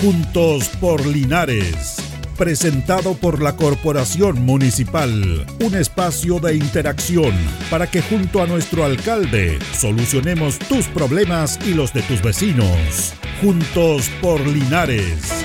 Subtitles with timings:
[0.00, 1.96] Juntos por Linares.
[2.36, 5.44] Presentado por la Corporación Municipal.
[5.58, 7.34] Un espacio de interacción
[7.68, 13.12] para que junto a nuestro alcalde solucionemos tus problemas y los de tus vecinos.
[13.42, 15.44] Juntos por Linares.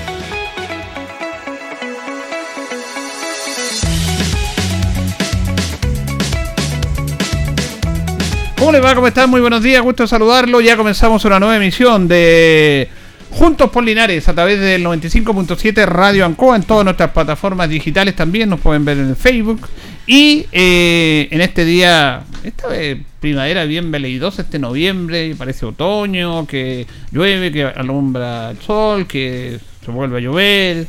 [8.56, 8.94] ¿Cómo le va?
[8.94, 9.28] ¿Cómo están?
[9.30, 10.60] Muy buenos días, gusto saludarlo.
[10.60, 12.88] Ya comenzamos una nueva emisión de
[13.34, 18.48] Juntos por Linares a través del 95.7 Radio Ancoa en todas nuestras plataformas digitales también.
[18.48, 19.68] Nos pueden ver en Facebook.
[20.06, 26.86] Y eh, en este día, esta vez primavera bien veleidosa, este noviembre, parece otoño, que
[27.10, 30.86] llueve, que alumbra el sol, que se vuelve a llover.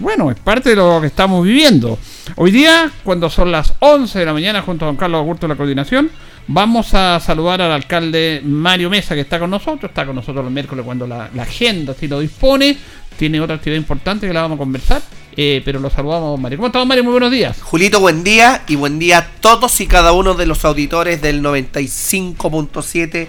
[0.00, 1.98] Bueno, es parte de lo que estamos viviendo.
[2.36, 5.54] Hoy día, cuando son las 11 de la mañana, junto a don Carlos Augusto de
[5.54, 6.10] la coordinación,
[6.50, 9.90] Vamos a saludar al alcalde Mario Mesa, que está con nosotros.
[9.90, 12.74] Está con nosotros los miércoles cuando la, agenda si lo dispone.
[13.18, 15.02] Tiene otra actividad importante que la vamos a conversar.
[15.36, 16.56] Eh, pero lo saludamos, Mario.
[16.56, 17.04] ¿Cómo estamos, Mario?
[17.04, 17.60] Muy buenos días.
[17.60, 18.62] Julito, buen día.
[18.66, 23.28] Y buen día a todos y cada uno de los auditores del 95.7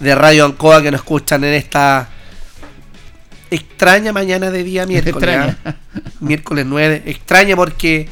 [0.00, 2.10] de Radio Ancoa que nos escuchan en esta
[3.50, 5.28] extraña mañana de día miércoles.
[5.28, 5.78] Extraña.
[6.20, 7.02] Miércoles 9.
[7.06, 8.08] Extraña porque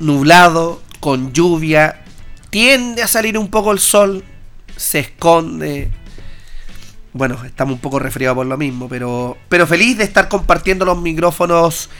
[0.00, 2.02] nublado, con lluvia,
[2.50, 4.24] tiende a salir un poco el sol,
[4.76, 5.90] se esconde.
[7.12, 11.00] Bueno, estamos un poco resfriados por lo mismo, pero, pero feliz de estar compartiendo los
[11.00, 11.90] micrófonos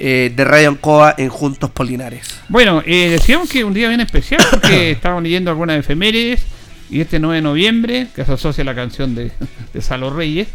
[0.00, 2.40] eh, de Radio Ancoa en Juntos Polinares.
[2.48, 6.42] Bueno, eh, decíamos que un día bien especial porque estábamos leyendo algunas efemérides
[6.90, 9.30] y este 9 de noviembre, que se asocia a la canción de,
[9.72, 10.48] de Salo Reyes,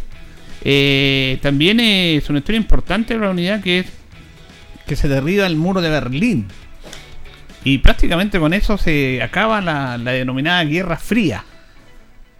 [0.64, 3.86] eh, también es una historia importante de la unidad que es
[4.88, 6.48] que se derriba el muro de Berlín.
[7.64, 11.46] Y prácticamente con eso se acaba la, denominada Guerra Fría.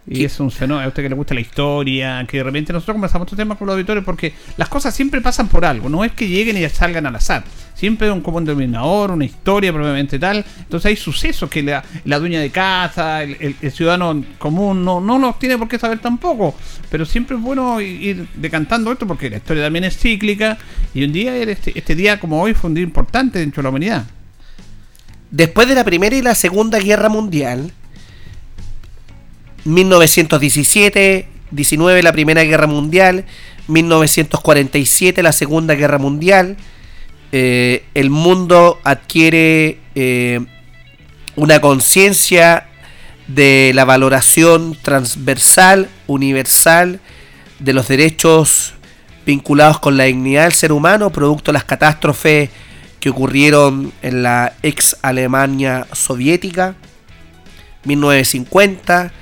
[0.06, 2.94] Y es un fenómeno, a usted que le gusta la historia, que de repente nosotros
[2.94, 6.12] conversamos estos temas con los auditores porque las cosas siempre pasan por algo, no es
[6.12, 7.42] que lleguen y salgan al azar.
[7.74, 10.44] Siempre un común denominador, una historia probablemente tal.
[10.58, 15.38] Entonces hay sucesos que la, la dueña de casa, el, ciudadano común no, no los
[15.38, 16.54] tiene por qué saber tampoco.
[16.90, 20.56] Pero siempre es bueno ir decantando esto porque la historia también es cíclica.
[20.94, 23.70] Y un día, este, este día como hoy, fue un día importante dentro de la
[23.70, 24.04] humanidad.
[25.32, 27.72] Después de la Primera y la Segunda Guerra Mundial,
[29.64, 33.24] 1917, 19 la Primera Guerra Mundial,
[33.68, 36.56] 1947 la Segunda Guerra Mundial,
[37.32, 40.40] eh, el mundo adquiere eh,
[41.36, 42.68] una conciencia
[43.26, 47.00] de la valoración transversal, universal,
[47.58, 48.74] de los derechos
[49.24, 52.50] vinculados con la dignidad del ser humano, producto de las catástrofes
[53.00, 56.74] que ocurrieron en la ex Alemania soviética,
[57.84, 59.12] 1950.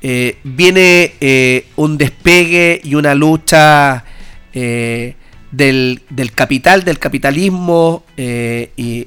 [0.00, 4.04] Eh, viene eh, un despegue y una lucha
[4.52, 5.16] eh,
[5.50, 6.02] del,
[6.34, 9.06] capital, del capitalismo y,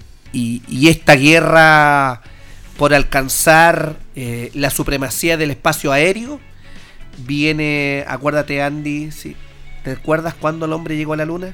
[0.87, 2.21] esta guerra
[2.77, 3.97] por alcanzar
[4.53, 6.39] la supremacía del espacio aéreo.
[7.25, 9.09] Viene, acuérdate Andy,
[9.83, 11.53] ¿te acuerdas cuando el hombre llegó a la luna?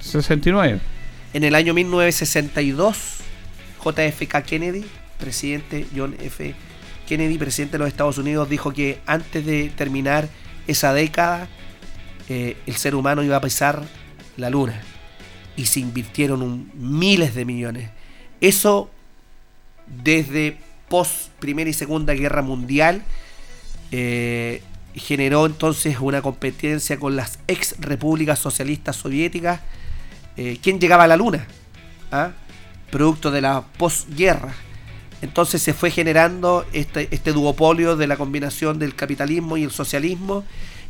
[0.00, 0.80] 69.
[1.32, 3.18] En el año 1962,
[3.84, 4.84] JFK Kennedy,
[5.18, 6.54] presidente John F.
[7.10, 10.28] Kennedy, presidente de los Estados Unidos, dijo que antes de terminar
[10.68, 11.48] esa década,
[12.28, 13.82] eh, el ser humano iba a pisar
[14.36, 14.80] la luna.
[15.56, 17.90] Y se invirtieron miles de millones.
[18.40, 18.90] Eso
[20.04, 20.56] desde
[20.88, 23.02] post Primera y Segunda Guerra Mundial
[23.90, 24.62] eh,
[24.94, 29.58] generó entonces una competencia con las ex repúblicas socialistas soviéticas
[30.36, 31.44] eh, quién llegaba a la luna,
[32.12, 32.30] ¿Ah?
[32.92, 34.54] producto de la posguerra.
[35.22, 40.44] Entonces se fue generando este, este duopolio de la combinación del capitalismo y el socialismo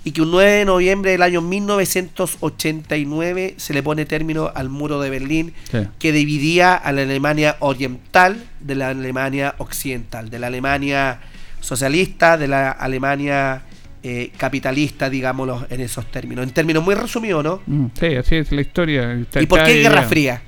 [0.05, 5.01] y que un 9 de noviembre del año 1989 se le pone término al muro
[5.01, 5.53] de Berlín
[5.99, 11.21] que dividía a la Alemania oriental de la Alemania occidental, de la Alemania
[11.61, 13.63] socialista, de la Alemania
[14.03, 16.45] eh, capitalista, digámoslo en esos términos.
[16.45, 17.61] En términos muy resumidos, ¿no?
[17.67, 19.21] Mm, sí, así es la historia.
[19.39, 20.41] ¿Y por qué Guerra Fría?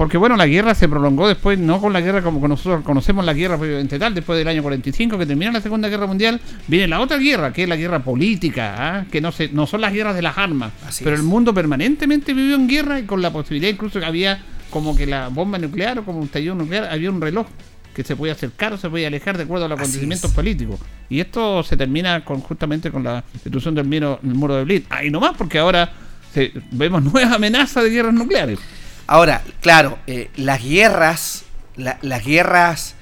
[0.00, 3.34] Porque bueno, la guerra se prolongó después, no con la guerra como nosotros conocemos la
[3.34, 3.58] guerra
[3.98, 7.52] tal, después del año 45 que termina la Segunda Guerra Mundial, viene la otra guerra,
[7.52, 9.04] que es la guerra política, ¿ah?
[9.12, 10.72] que no, se, no son las guerras de las armas,
[11.04, 14.96] pero el mundo permanentemente vivió en guerra y con la posibilidad incluso que había como
[14.96, 17.46] que la bomba nuclear o como un tallido nuclear, había un reloj
[17.94, 20.80] que se puede acercar o se puede alejar de acuerdo a los acontecimientos políticos.
[21.10, 24.86] Y esto se termina con, justamente con la institución del muro, muro de Berlín.
[24.88, 25.92] Ahí nomás, porque ahora
[26.70, 28.58] vemos nuevas amenazas de guerras nucleares.
[29.10, 31.42] Ahora, claro, eh, las guerras,
[31.74, 32.94] las guerras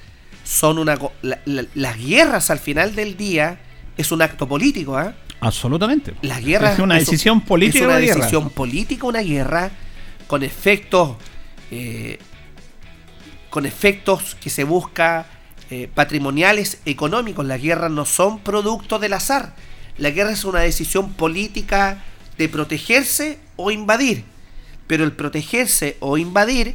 [0.43, 0.99] son una...
[1.22, 3.60] las guerras al final del día
[3.94, 5.12] es un acto político, ¿ah?
[5.40, 6.14] Absolutamente.
[6.22, 7.81] La guerra es una es decisión política.
[7.81, 8.14] Es una la guerra.
[8.20, 9.70] decisión política, una guerra
[10.26, 11.19] con efectos,
[11.70, 12.19] eh,
[13.50, 15.26] con efectos que se busca
[15.69, 17.44] eh, patrimoniales, económicos.
[17.44, 19.55] Las guerras no son producto del azar.
[19.99, 22.02] La guerra es una decisión política
[22.38, 24.25] de protegerse o invadir.
[24.88, 26.75] Pero el protegerse o invadir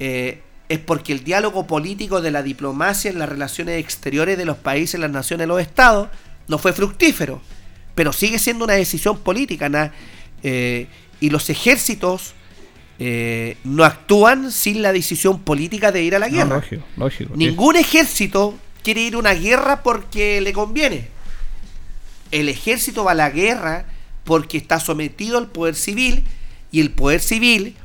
[0.00, 4.56] eh, es porque el diálogo político de la diplomacia en las relaciones exteriores de los
[4.56, 6.08] países, las naciones, los estados,
[6.48, 7.40] no fue fructífero.
[7.94, 9.68] Pero sigue siendo una decisión política.
[9.68, 9.92] na-
[10.42, 10.88] eh,
[11.20, 12.34] y los ejércitos
[12.98, 16.56] eh, no actúan sin la decisión política de ir a la No, guerra.
[16.56, 17.32] lógico, lógico.
[17.36, 21.08] Ningún ejército quiere ir a una guerra porque le conviene.
[22.30, 23.86] El ejército va a la guerra
[24.24, 26.24] porque está sometido al poder civil
[26.74, 27.76] y el poder civil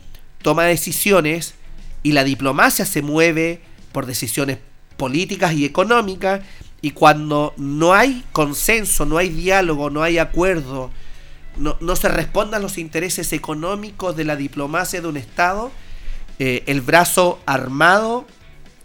[0.42, 1.54] toma decisiones
[2.02, 4.58] y la diplomacia se mueve por decisiones
[4.98, 6.42] políticas y económicas
[6.82, 10.90] y cuando no hay consenso, no hay diálogo, no hay acuerdo,
[11.56, 15.72] no, no se respondan los intereses económicos de la diplomacia de un Estado,
[16.40, 18.26] eh, el brazo armado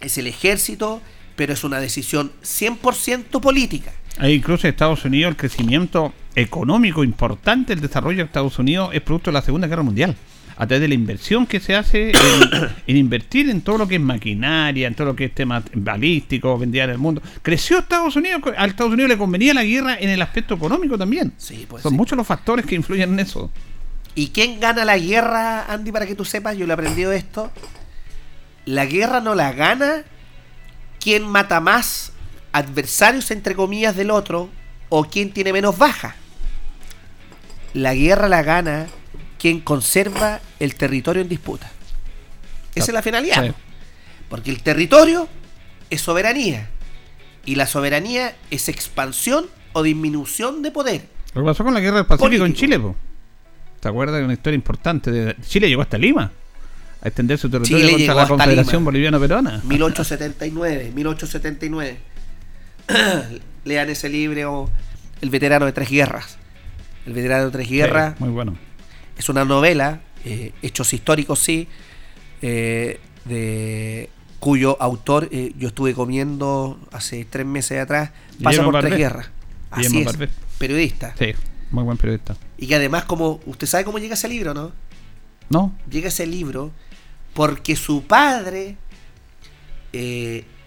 [0.02, 1.00] es el ejército,
[1.34, 3.90] pero es una decisión 100% política.
[4.18, 9.00] Ahí incluso en Estados Unidos el crecimiento económico importante, el desarrollo de Estados Unidos es
[9.00, 10.16] producto de la Segunda Guerra Mundial.
[10.56, 12.14] A través de la inversión que se hace en,
[12.86, 16.56] en invertir en todo lo que es maquinaria, en todo lo que es tema balístico,
[16.56, 17.20] vendía en el mundo.
[17.42, 21.32] Creció Estados Unidos, a Estados Unidos le convenía la guerra en el aspecto económico también.
[21.38, 21.96] Sí, pues Son sí.
[21.96, 23.50] muchos los factores que influyen en eso.
[24.14, 26.56] ¿Y quién gana la guerra, Andy, para que tú sepas?
[26.56, 27.50] Yo le he aprendido esto.
[28.64, 30.04] La guerra no la gana
[31.00, 32.12] quien mata más
[32.52, 34.48] adversarios, entre comillas, del otro,
[34.88, 36.14] o quien tiene menos baja.
[37.74, 38.86] La guerra la gana
[39.38, 41.70] quien conserva el territorio en disputa.
[42.74, 43.44] Esa es la finalidad.
[43.44, 43.52] Sí.
[44.28, 45.28] Porque el territorio
[45.90, 46.68] es soberanía.
[47.44, 51.08] Y la soberanía es expansión o disminución de poder.
[51.34, 52.54] Lo que pasó con la guerra del Pacífico en.
[52.54, 52.96] Chile, po.
[53.80, 55.10] ¿te acuerdas de una historia importante?
[55.10, 56.32] De, Chile llegó hasta Lima
[57.02, 58.84] a extender su territorio Chile contra la Confederación Lima.
[58.86, 59.60] Boliviana Peruana.
[59.62, 61.98] 1879, 1879.
[63.64, 64.70] Lean ese libro,
[65.20, 66.38] El veterano de tres guerras.
[67.06, 68.56] El veterano de tres guerras Sí, muy bueno.
[69.16, 71.68] es una novela, eh, hechos históricos sí,
[72.42, 78.10] eh, de cuyo autor eh, yo estuve comiendo hace tres meses atrás,
[78.42, 79.30] pasa Guillermo por tres guerras.
[79.70, 81.14] Así Guillermo es, periodista.
[81.18, 81.32] Sí,
[81.70, 82.36] muy buen periodista.
[82.58, 84.72] Y que además como, usted sabe cómo llega ese libro, ¿no?
[85.50, 85.76] ¿No?
[85.90, 86.72] llega ese libro
[87.34, 88.76] porque su padre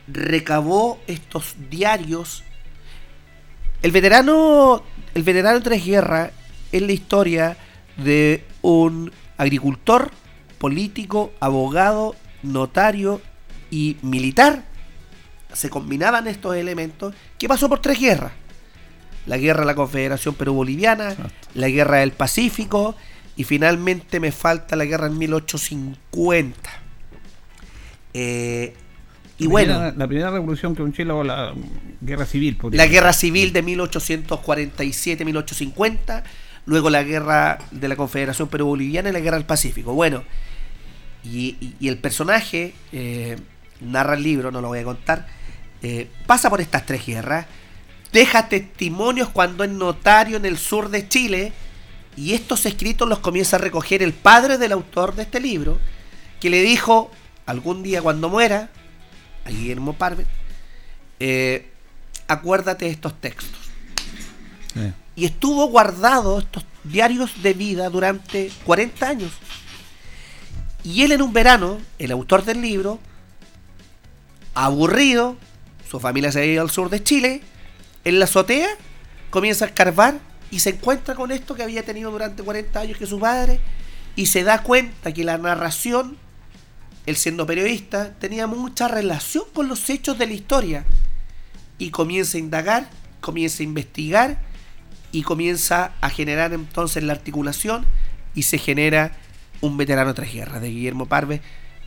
[0.08, 2.44] recabó estos diarios.
[3.82, 4.84] El veterano,
[5.18, 6.30] el veterano Tres Guerras
[6.72, 7.58] es la historia
[7.98, 10.12] de un agricultor,
[10.60, 13.20] político, abogado, notario
[13.72, 14.64] y militar.
[15.52, 18.32] Se combinaban estos elementos que pasó por tres guerras.
[19.26, 21.16] La guerra de la Confederación Perú-Boliviana,
[21.56, 22.96] la guerra del Pacífico
[23.36, 26.70] y finalmente me falta la guerra en 1850.
[28.14, 28.76] Eh,
[29.40, 31.54] y La bueno, primera- la primera revolución que un Chile o la
[32.02, 32.58] guerra civil.
[32.72, 36.24] la guerra civil de 1847-1850,
[36.66, 39.94] luego la guerra de la Confederación Perú-Boliviana y la guerra del Pacífico.
[39.94, 40.24] Bueno,
[41.24, 43.38] y, y- y el personaje eh,
[43.82, 45.28] narra el libro, no lo voy a contar,
[45.84, 47.46] eh, pasa por estas tres guerras,
[48.12, 51.54] deja testimonios cuando es notario en el sur de Chile,
[52.16, 55.78] y estos escritos los comienza a recoger el padre del autor de este libro,
[56.40, 57.12] que le dijo
[57.46, 58.70] algún día cuando muera,
[59.48, 60.26] a Guillermo Parve,
[61.20, 61.72] eh,
[62.28, 63.60] acuérdate de estos textos.
[64.74, 64.94] Sí.
[65.16, 69.32] Y estuvo guardado estos diarios de vida durante 40 años.
[70.84, 73.00] Y él en un verano, el autor del libro,
[74.54, 75.38] aburrido,
[75.90, 77.42] su familia se ha ido al sur de Chile,
[78.04, 78.70] en la azotea
[79.30, 83.06] comienza a escarbar y se encuentra con esto que había tenido durante 40 años que
[83.06, 83.60] su padre
[84.16, 86.18] y se da cuenta que la narración,
[87.08, 90.86] él siendo periodista, tenía mucha relación con los hechos de la historia.
[91.80, 92.90] Y comienza a indagar,
[93.22, 94.42] comienza a investigar
[95.14, 97.86] y comienza a generar entonces la articulación
[98.36, 99.14] y se genera
[99.62, 101.42] un veterano de tres guerras de Guillermo Parve,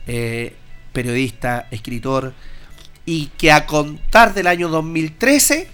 [0.07, 0.55] eh,
[0.91, 2.33] periodista, escritor,
[3.05, 5.67] y que a contar del año 2013,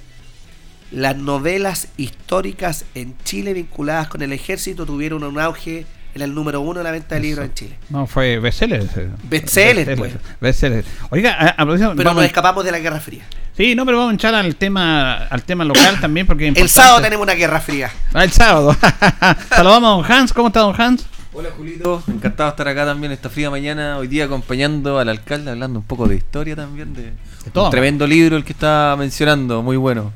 [0.91, 5.85] las novelas históricas en Chile vinculadas con el ejército tuvieron un auge
[6.17, 7.77] en el número uno de la venta de libros en Chile.
[7.89, 8.85] No, fue bestseller.
[9.23, 10.13] Bestseller, pues.
[10.41, 10.83] Bestseller.
[11.09, 13.23] Oiga, a, Pero vamos- nos escapamos de la Guerra Fría.
[13.55, 16.69] Sí, no, pero vamos a echar al tema, al tema local también porque es El
[16.69, 17.89] sábado tenemos una Guerra Fría.
[18.13, 18.75] Ah, el sábado.
[19.49, 20.33] Saludamos a don Hans.
[20.33, 21.05] ¿Cómo está don Hans?
[21.33, 25.51] Hola Julito, encantado de estar acá también esta fría mañana, hoy día acompañando al alcalde,
[25.51, 27.11] hablando un poco de historia también, de,
[27.53, 27.65] todo.
[27.65, 30.13] un tremendo libro el que está mencionando, muy bueno.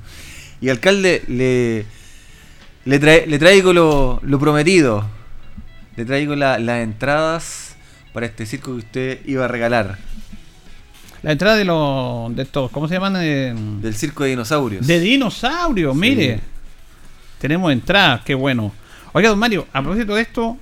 [0.61, 1.85] Y alcalde, le
[2.85, 5.05] Le, trae- le traigo lo, lo prometido.
[5.95, 7.75] Le traigo la- las entradas
[8.13, 9.97] para este circo que usted iba a regalar.
[11.23, 12.35] La entrada de los.
[12.35, 12.71] de estos.
[12.71, 13.15] ¿Cómo se llaman?
[13.19, 14.87] Eh, Del circo de dinosaurios.
[14.87, 16.39] de dinosaurios, mire.
[17.39, 18.71] Tenemos entradas, qué bueno.
[19.13, 20.57] Oiga, don Mario, a propósito de esto,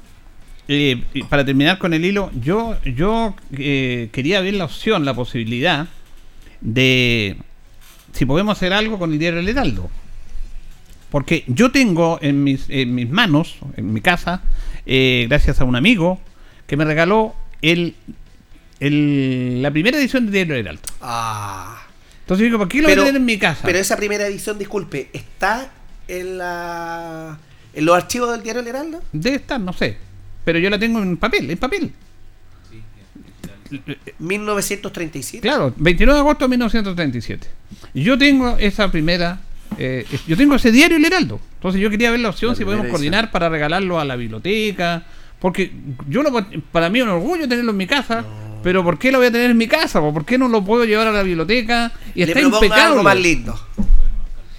[0.67, 5.13] eh, y para terminar con el hilo, yo, yo eh, quería ver la opción, la
[5.13, 5.87] posibilidad
[6.61, 7.37] de
[8.13, 9.89] si podemos hacer algo con el diario El Heraldo.
[11.11, 14.41] Porque yo tengo en mis, en mis manos, en mi casa,
[14.85, 16.19] eh, gracias a un amigo,
[16.67, 17.95] que me regaló el,
[18.79, 20.81] el- la primera edición del diario Heraldo.
[21.01, 21.81] Ah.
[22.21, 23.61] Entonces digo, ¿por qué lo voy a tener en mi casa?
[23.65, 25.71] Pero esa primera edición, disculpe, ¿está
[26.07, 27.39] en la
[27.73, 29.01] en los archivos del diario El Heraldo?
[29.11, 29.97] Debe estar, no sé.
[30.45, 31.91] Pero yo la tengo en papel, en papel.
[34.19, 35.41] 1937.
[35.47, 37.47] Claro, 29 de agosto de 1937.
[37.93, 39.39] Y Yo tengo esa primera.
[39.77, 41.39] Eh, yo tengo ese diario El Heraldo.
[41.55, 45.03] Entonces yo quería ver la opción La si podemos coordinar para regalarlo a la biblioteca.
[45.39, 45.71] Porque
[46.07, 46.31] yo lo,
[46.71, 48.25] para mí es un orgullo tenerlo en mi casa.
[48.61, 50.01] Pero ¿por qué lo voy a tener en mi casa?
[50.01, 51.93] ¿Por qué no lo puedo llevar a la biblioteca?
[52.13, 52.83] Y Le está impecable.
[52.83, 53.57] algo más lindo.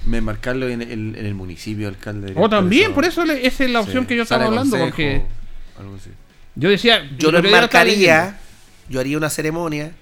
[0.07, 2.33] Me marcarlo en el, en el municipio, alcalde.
[2.35, 4.79] O también, por eso le- esa es la opción Sí, que yo estaba hablando.
[4.79, 5.23] consejo, Porque
[5.79, 6.11] algo así.
[6.55, 7.09] yo decía.
[7.19, 8.39] Yo lo enmarcaría,
[8.89, 9.93] yo haría una ceremonia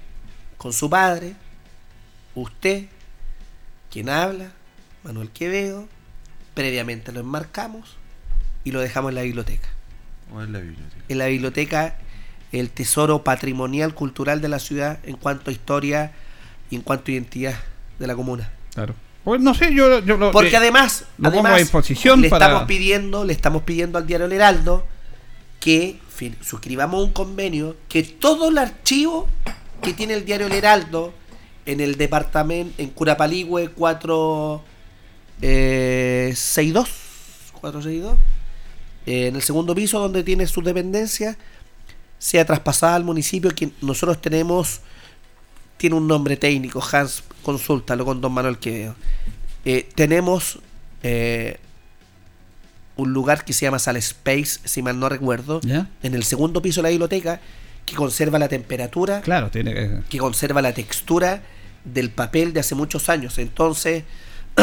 [0.56, 1.34] con su padre,
[2.36, 2.84] usted,
[3.90, 4.52] quien habla,
[5.08, 5.86] Manuel Quevedo,
[6.54, 7.96] previamente lo enmarcamos
[8.62, 9.66] y lo dejamos en la biblioteca.
[10.34, 11.02] O en la biblioteca.
[11.08, 11.96] En la biblioteca,
[12.52, 16.12] el tesoro patrimonial cultural de la ciudad en cuanto a historia
[16.70, 17.54] y en cuanto a identidad
[17.98, 18.50] de la comuna.
[18.74, 18.94] Claro.
[19.24, 22.28] Pues no sé, yo, yo lo- Porque eh, además, lo pongo además a disposición le
[22.28, 24.86] para- estamos pidiendo, le estamos pidiendo al diario El Heraldo
[25.60, 29.26] que fin- suscribamos un convenio que todo el archivo
[29.82, 31.14] que tiene el diario El Heraldo
[31.66, 33.70] en el departamento en Curapaligüe
[35.40, 36.88] 462
[37.60, 38.18] 462
[39.06, 41.36] eh, en el segundo piso donde tiene sus dependencias
[42.18, 44.80] sea traspasada al municipio que nosotros tenemos
[45.76, 48.94] tiene un nombre técnico Hans consúltalo con don Manuel Quevedo
[49.64, 50.58] eh, tenemos
[51.02, 51.58] eh,
[52.98, 55.88] un lugar que se llama Sal Space, si mal no recuerdo, ¿Ya?
[56.02, 57.40] en el segundo piso de la biblioteca,
[57.86, 60.00] que conserva la temperatura, Claro, tiene que.
[60.08, 61.42] que conserva la textura
[61.84, 63.38] del papel de hace muchos años.
[63.38, 64.04] Entonces,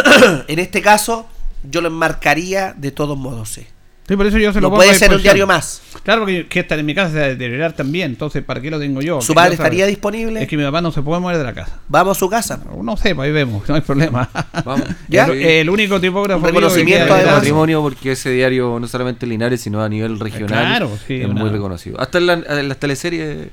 [0.47, 1.27] en este caso,
[1.69, 3.49] yo lo enmarcaría de todos modos.
[3.49, 3.65] Sí.
[4.07, 5.81] Sí, por eso yo se lo No puede ser un diario más.
[6.03, 8.11] Claro, porque que estar en mi casa se va a deteriorar también.
[8.11, 9.19] Entonces, ¿para qué lo tengo yo?
[9.19, 10.43] ¿Su padre estaría disponible?
[10.43, 11.79] Es que mi papá no se puede mover de la casa.
[11.87, 12.59] Vamos a su casa.
[12.83, 14.29] No sé, pues ahí vemos, no hay problema.
[14.63, 14.87] Vamos.
[15.07, 15.25] ¿Ya?
[15.25, 17.33] El, el único tipógrafo Un reconocimiento, además.
[17.33, 21.25] patrimonio porque ese diario no solamente en Linares sino a nivel regional Claro, sí, es
[21.25, 23.47] una- muy reconocido hasta en, la- en las teleseries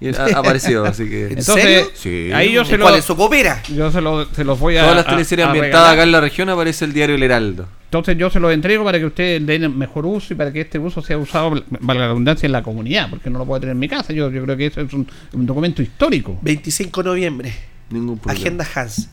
[0.00, 1.90] y aparecido así que ¿En Entonces, serio?
[1.94, 2.30] Sí.
[2.32, 3.62] ahí yo se lo, ¿Cuál es su copera?
[3.74, 4.82] yo se lo, se los voy a.
[4.82, 8.16] todas las teleseries a ambientadas acá en la región aparece el diario El Heraldo Entonces
[8.16, 10.78] yo se los entrego para que ustedes le den mejor uso y para que este
[10.78, 11.50] uso sea usado,
[11.80, 14.12] valga la redundancia, en la comunidad, porque no lo puedo tener en mi casa.
[14.12, 16.38] Yo, yo creo que eso es un, un documento histórico.
[16.42, 17.52] 25 de noviembre.
[17.90, 19.08] ningún problema Agenda Hans.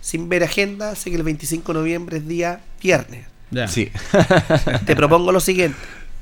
[0.00, 3.26] Sin ver agenda, sé que el 25 de noviembre es día viernes.
[3.50, 3.68] Ya.
[3.68, 3.90] sí
[4.86, 5.76] Te propongo lo siguiente.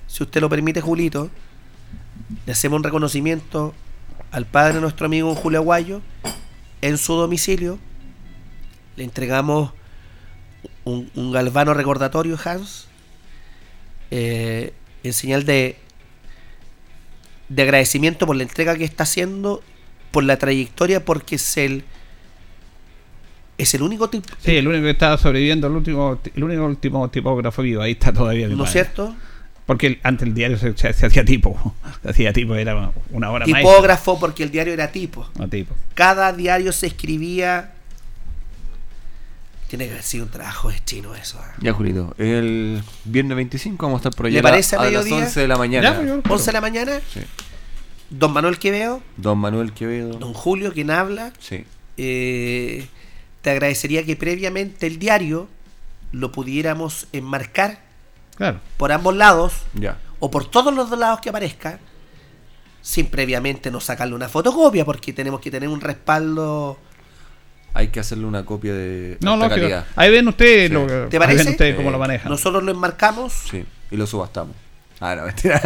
[0.08, 1.30] Si usted lo permite, Julito,
[2.46, 3.74] le hacemos un reconocimiento
[4.30, 6.02] al padre de nuestro amigo Julio Aguayo
[6.80, 7.78] en su domicilio.
[8.96, 9.72] Le entregamos
[10.84, 12.88] un, un galvano recordatorio, Hans,
[14.10, 15.76] eh, en señal de,
[17.48, 19.62] de agradecimiento por la entrega que está haciendo,
[20.10, 21.84] por la trayectoria, porque es el,
[23.56, 27.08] es el único tipo, Sí, el único que está sobreviviendo, el último, el único último
[27.10, 28.48] tipógrafo vivo, ahí está todavía.
[28.48, 29.14] mi ¿no es cierto?
[29.68, 31.74] Porque antes el diario se, se- se hacía tipo.
[32.02, 33.60] Se hacía tipo, era una hora más.
[33.60, 35.28] Tipógrafo, porque el diario era tipo.
[35.38, 35.74] No, tipo.
[35.94, 37.72] cada diario se escribía.
[39.68, 41.38] Tiene que haber sido un trabajo de chino eso.
[41.38, 41.52] ¿eh?
[41.60, 44.92] ya Julito el viernes 25 vamos a estar por allá ¿Le parece a a las
[45.04, 45.26] mediodía?
[45.26, 47.20] 11 de la mañana Ya, pues, yo- 11 de la mañana, Sí.
[48.08, 51.64] don Manuel Quevedo, don Manuel Quevedo don Julio, quien habla, sí
[51.98, 52.86] eh,
[53.42, 55.48] te agradecería que previamente el diario
[56.12, 57.80] lo pudiéramos enmarcar
[58.38, 58.60] Claro.
[58.78, 61.78] por ambos lados ya o por todos los dos lados que aparezca,
[62.82, 66.78] sin previamente no sacarle una fotocopia, porque tenemos que tener un respaldo.
[67.74, 70.74] hay que hacerle una copia de No, alta calidad ahí ven ustedes Sí.
[70.74, 71.50] lo, ¿Te ahí ven parece?
[71.50, 72.30] ustedes cómo lo manejan.
[72.30, 73.32] Nosotros lo enmarcamos.
[73.50, 74.56] Sí, y lo subastamos.
[75.00, 75.60] Ah, no, mentira.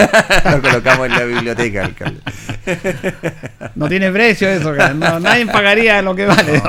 [0.53, 2.21] lo colocamos en la biblioteca, alcalde.
[3.75, 4.75] No tiene precio eso.
[4.95, 6.61] No, nadie pagaría lo que vale.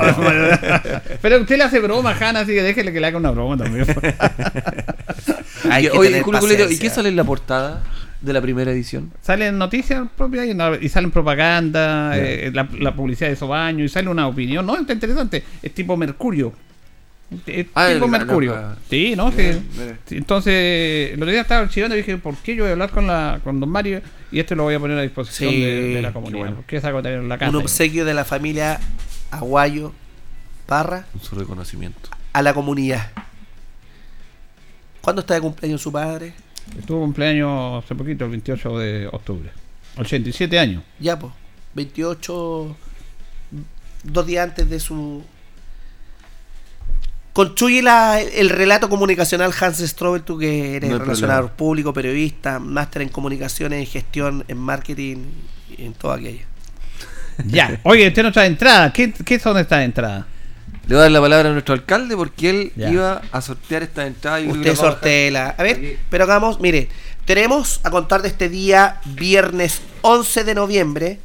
[1.20, 3.84] Pero usted le hace broma, Hanna, así que déjele que le haga una broma también.
[5.70, 6.88] Hay Y- que Oye, tener Julio Culito, ¿y paciencia.
[6.88, 7.82] qué sale en la portada
[8.20, 9.12] de la primera edición?
[9.20, 10.46] Salen noticias propias
[10.80, 14.64] y, salen propaganda, eh, la, la publicidad de esos baños y sale una opinión.
[14.64, 15.44] No, está interesante.
[15.62, 16.52] Es tipo Mercurio.
[17.46, 18.54] Es Ah, tipo el- la- Mercurio.
[18.54, 19.32] la- Sí, ¿no?
[19.32, 19.52] Sí.
[20.06, 22.90] Sí, Entonces, el otro día estaba archivando y dije, ¿por qué yo voy a hablar
[22.90, 24.02] con, la, con don Mario?
[24.30, 26.38] Y este lo voy a poner a disposición Sí, de, de la qué comunidad.
[26.38, 26.56] bueno.
[26.56, 27.50] Porque es algo también en la casa.
[27.50, 28.78] Un obsequio de la familia
[29.30, 29.92] Aguayo
[30.66, 32.08] Parra su reconocimiento.
[32.32, 33.10] a la comunidad.
[35.00, 36.32] ¿Cuándo está de cumpleaños su padre?
[36.78, 39.50] Estuvo cumpleaños hace poquito, el 28 de octubre.
[39.96, 40.82] 87 años.
[40.98, 41.32] Ya, pues.
[41.74, 42.76] 28.
[44.04, 45.22] Dos días antes de su.
[47.34, 51.56] Construye la- el relato comunicacional Hans Strobel, tú que eres No relacionador problema.
[51.56, 55.16] público, periodista, máster en comunicaciones, en gestión, en marketing
[55.76, 56.44] y en todo aquello.
[57.46, 57.80] Ya.
[57.82, 58.92] Oye, usted no trae entrada.
[58.92, 60.24] ¿Qué, ¿Qué son estas entradas?
[60.86, 62.90] Le voy a dar la palabra a nuestro alcalde porque él Ya.
[62.90, 64.38] iba a sortear esta entrada.
[64.38, 65.54] Yo creo que Usted la vamos a sortela.
[65.58, 65.96] A ver, Aquí.
[66.10, 66.88] pero hagamos, mire,
[67.24, 71.18] tenemos a contar de este día, viernes 11 de noviembre,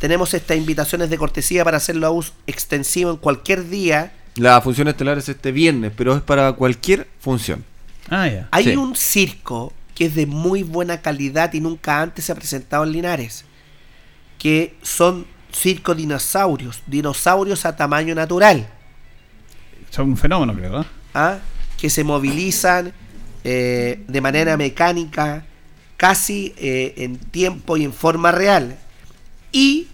[0.00, 4.12] tenemos estas invitaciones de cortesía para hacerlo a uso extensivo en cualquier día.
[4.36, 7.64] La función estelar es este viernes, pero es para cualquier función.
[8.10, 8.48] Ah, ya.
[8.50, 8.76] Hay Sí.
[8.76, 12.92] un circo que es de muy buena calidad y nunca antes se ha presentado en
[12.92, 13.44] Linares,
[14.38, 18.68] que son circo dinosaurios, dinosaurios a tamaño natural.
[19.90, 20.82] Son un fenómeno, creo.
[20.82, 20.86] ¿eh?
[21.14, 21.38] ¿ah?
[21.78, 22.92] que se movilizan
[23.44, 25.44] eh, de manera mecánica,
[25.96, 28.76] casi eh, en tiempo y en forma real.
[29.52, 29.88] Y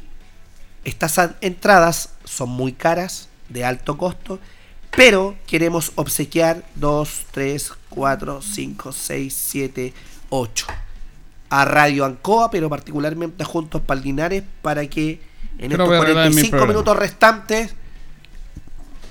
[0.85, 4.39] estas entradas son muy caras, de alto costo,
[4.97, 9.95] pero queremos obsequiar 2, 3, 4, 5, 6, 7,
[10.31, 10.67] 8
[11.51, 15.21] a Radio Ancoa, pero particularmente a Juntos Palinares, para que
[15.59, 16.73] en estos voy a regalar en mi 45 programa.
[16.73, 17.75] minutos restantes,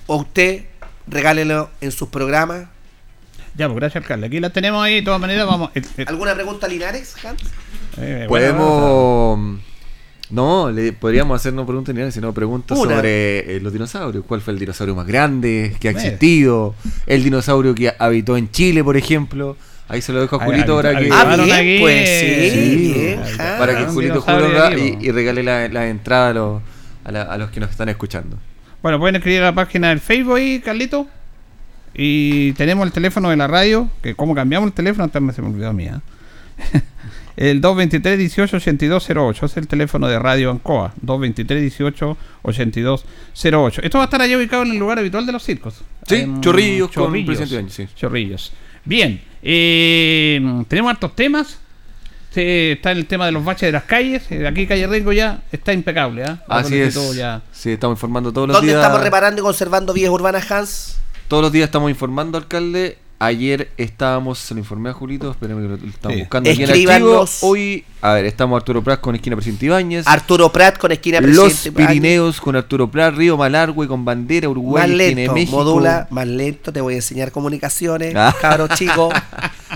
[0.07, 0.65] o usted
[1.07, 2.67] regálelo en sus programas.
[3.55, 4.27] Ya, pues gracias, alcalde.
[4.27, 4.95] Aquí la tenemos ahí.
[4.95, 5.69] De todas maneras, vamos.
[5.75, 7.41] eh, eh, ¿Alguna pregunta, Linares, Hans?
[7.97, 9.59] eh, bueno, Podemos.
[10.29, 12.95] No, le podríamos hacernos preguntas ni nada, sino preguntas Una.
[12.97, 14.23] sobre eh, los dinosaurios.
[14.27, 16.75] ¿Cuál fue el dinosaurio más grande que ha existido?
[17.07, 19.57] El dinosaurio que habitó en Chile, por ejemplo.
[19.87, 21.09] Ahí se lo dejo a Julito ahí, que.
[21.11, 23.59] Ah, bien, pues sí, Sí, bien, Hans.
[23.59, 26.61] para que un Julito de y, regale la, la entrada a los,
[27.05, 28.37] a, la- a los que nos están escuchando.
[28.83, 31.07] Bueno, pueden escribir a la página del Facebook ahí, Carlito.
[31.95, 35.47] Y tenemos el teléfono de la radio, que como cambiamos el teléfono, también se me
[35.47, 35.87] olvidó a mí.
[35.87, 36.01] ¿ah?
[37.41, 40.93] el 223-18-8208, es el teléfono de Radio Ancoa.
[42.43, 43.79] 223-18-8208.
[43.83, 45.75] Esto va a estar allá ubicado en el lugar habitual de los circos.
[46.07, 47.87] Sí, En Chorrillos con Presidente sí.
[47.95, 48.51] Chorrillos.
[48.85, 51.59] Bien, eh, tenemos hartos temas.
[52.35, 54.23] Está el tema de los baches de las calles.
[54.31, 56.23] Eh, Aquí Calle Rengo ya está impecable.
[56.23, 56.43] ¿ah?
[56.47, 57.15] La Así es.
[57.15, 58.81] ya- Sí, estamos informando todos los ¿Dónde días.
[58.83, 60.97] estamos reparando y conservando vías urbanas, Hans?
[61.27, 62.97] Todos los días estamos informando, alcalde.
[63.21, 66.21] Ayer estábamos, se lo informé a Julito, espérenme que lo, lo estamos Sí.
[66.21, 66.69] buscando aquí en.
[66.69, 67.39] Escríbanos.
[67.41, 70.07] Hoy, a ver, estamos Arturo Prat con esquina Presidente Ibáñez.
[70.07, 71.87] Arturo Prat con esquina Los Presidente Ibáñez.
[72.01, 75.57] Pirineos con Arturo Prat, Río Malargüe con bandera, Uruguay, Más lento, México.
[75.57, 78.33] modula, más lento, te voy a enseñar comunicaciones, Ah.
[78.39, 79.13] cabros chicos.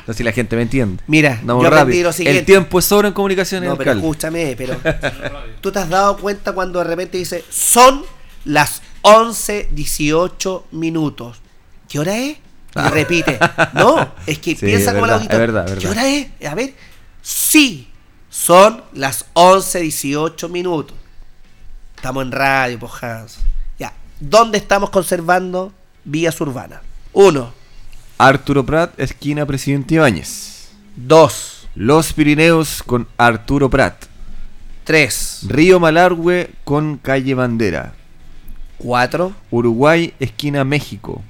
[0.07, 1.01] No sé si la gente me entiende.
[1.07, 2.03] Mira, Andamos yo aprendí rápido.
[2.09, 2.39] lo siguiente.
[2.39, 4.07] El tiempo es sobra en comunicaciones, No, pero alcalde.
[4.09, 4.75] escúchame, pero
[5.61, 8.03] tú te has dado cuenta cuando de repente dice, son
[8.43, 11.41] las 11.18 minutos.
[11.87, 12.37] ¿Qué hora es?
[12.75, 13.39] Y repite.
[13.73, 14.55] No, es que.
[14.55, 15.35] Sí, piensa es como el verdad, auditor.
[15.35, 16.03] es verdad, es ¿Qué verdad.
[16.03, 16.47] hora es?
[16.51, 16.73] A ver,
[17.21, 17.89] sí,
[18.29, 20.95] son las 11.18 minutos.
[21.95, 23.37] Estamos en radio, pues Hans.
[23.79, 25.71] Ya, ¿dónde estamos conservando
[26.03, 26.81] vías urbanas?
[27.13, 27.53] Uno,
[28.17, 30.69] Arturo Prat, esquina Presidente Ibáñez.
[30.95, 33.95] dos, Los Pirineos con Arturo Prat.
[34.83, 37.93] tres, Río Malargüe con calle Bandera.
[38.77, 41.21] cuatro, Uruguay, esquina México.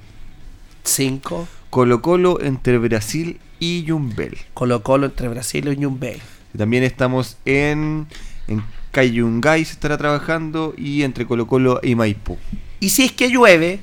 [0.84, 4.36] Cinco, Colo Colo entre Brasil y Yumbel.
[4.54, 6.20] Colo Colo entre Brasil y Yumbel.
[6.56, 8.06] También estamos en,
[8.46, 12.38] en Cayungay, se estará trabajando, y entre Colo Colo y Maipú.
[12.80, 13.80] Y si es que llueve,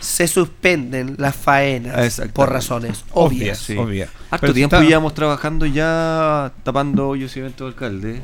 [0.00, 3.58] se suspenden las faenas por razones obvias.
[3.58, 3.76] Sí.
[3.76, 4.08] Obvia.
[4.30, 8.20] Harto Pero tiempo está- llevamos trabajando ya tapando hoyos y eventos de alcalde.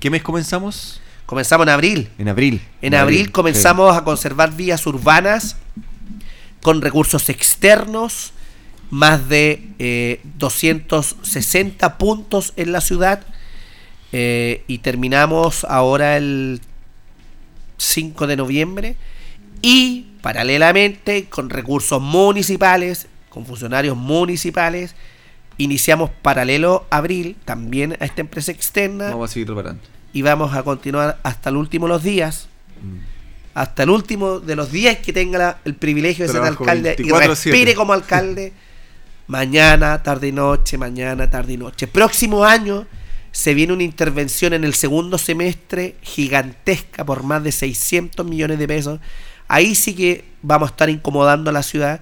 [0.00, 1.02] ¿Qué mes comenzamos?
[1.26, 2.08] Comenzamos en abril.
[2.16, 2.62] En abril.
[2.80, 5.56] En abril comenzamos a conservar vías urbanas
[6.62, 8.32] con recursos externos,
[8.90, 13.22] más de eh, 260 puntos en la ciudad
[14.12, 16.60] eh, y terminamos ahora el
[17.76, 18.96] 5 de noviembre
[19.60, 24.94] y paralelamente con recursos municipales, con funcionarios municipales,
[25.58, 29.82] iniciamos paralelo abril también a esta empresa externa Vamos a seguir reparando.
[30.12, 32.48] y vamos a continuar hasta el último de los días.
[32.82, 33.17] Mm.
[33.58, 37.02] Hasta el último de los días que tenga la- el privilegio de ser alcalde y
[37.02, 37.26] 24/7.
[37.28, 38.52] respire como alcalde.
[39.26, 41.86] Mañana, tarde y noche, mañana, tarde y noche.
[41.86, 42.86] Próximo año
[43.30, 48.66] se viene una intervención en el segundo semestre gigantesca por más de 600 millones de
[48.66, 49.00] pesos
[49.50, 52.00] Ahí sí que vamos a estar incomodando a la ciudad,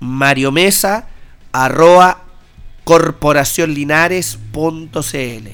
[0.00, 1.08] Mario Mesa
[1.52, 2.24] arroba
[2.84, 5.48] corporacionlinares.cl.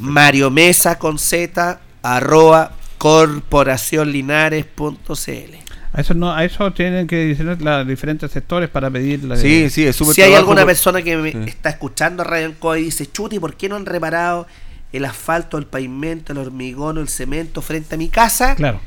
[0.00, 5.65] Mario Mesa con Z arroba corporacionlinares.cl
[5.96, 9.70] A eso, no, a eso tienen que decir los diferentes sectores para pedir la Sí,
[9.70, 11.38] sí, es súper Si hay alguna por- persona que me Sí.
[11.46, 14.46] está escuchando Radio Ancoa y dice, Chuti, ¿por qué no han reparado
[14.92, 18.54] el asfalto, el pavimento, el hormigón o el cemento frente a mi casa?
[18.54, 18.80] Claro.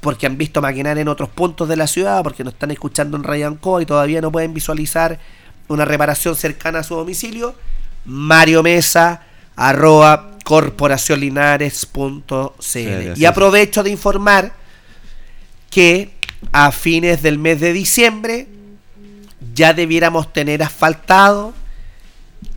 [0.00, 3.24] porque han visto maquinaria en otros puntos de la ciudad, porque nos están escuchando en
[3.24, 5.18] Radio Ancoa y todavía no pueden visualizar
[5.66, 7.56] una reparación cercana a su domicilio,
[8.04, 9.22] Mario Mesa,
[9.56, 12.52] arroba corporacionlinares.cl.
[12.58, 14.52] así y aprovecho de informar
[15.70, 16.10] que
[16.52, 18.46] a fines del mes de diciembre
[19.54, 21.52] ya debiéramos tener asfaltado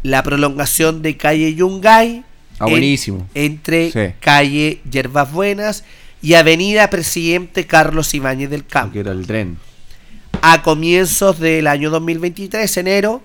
[0.03, 2.23] la prolongación de calle Yungay
[2.59, 4.13] Ah, en- entre Sí.
[4.19, 5.83] calle Yerbas Buenas
[6.21, 8.93] y avenida Presidente Carlos Ibáñez del Campo.
[8.93, 9.57] Que era el tren.
[10.43, 13.23] A comienzos del año 2023, enero,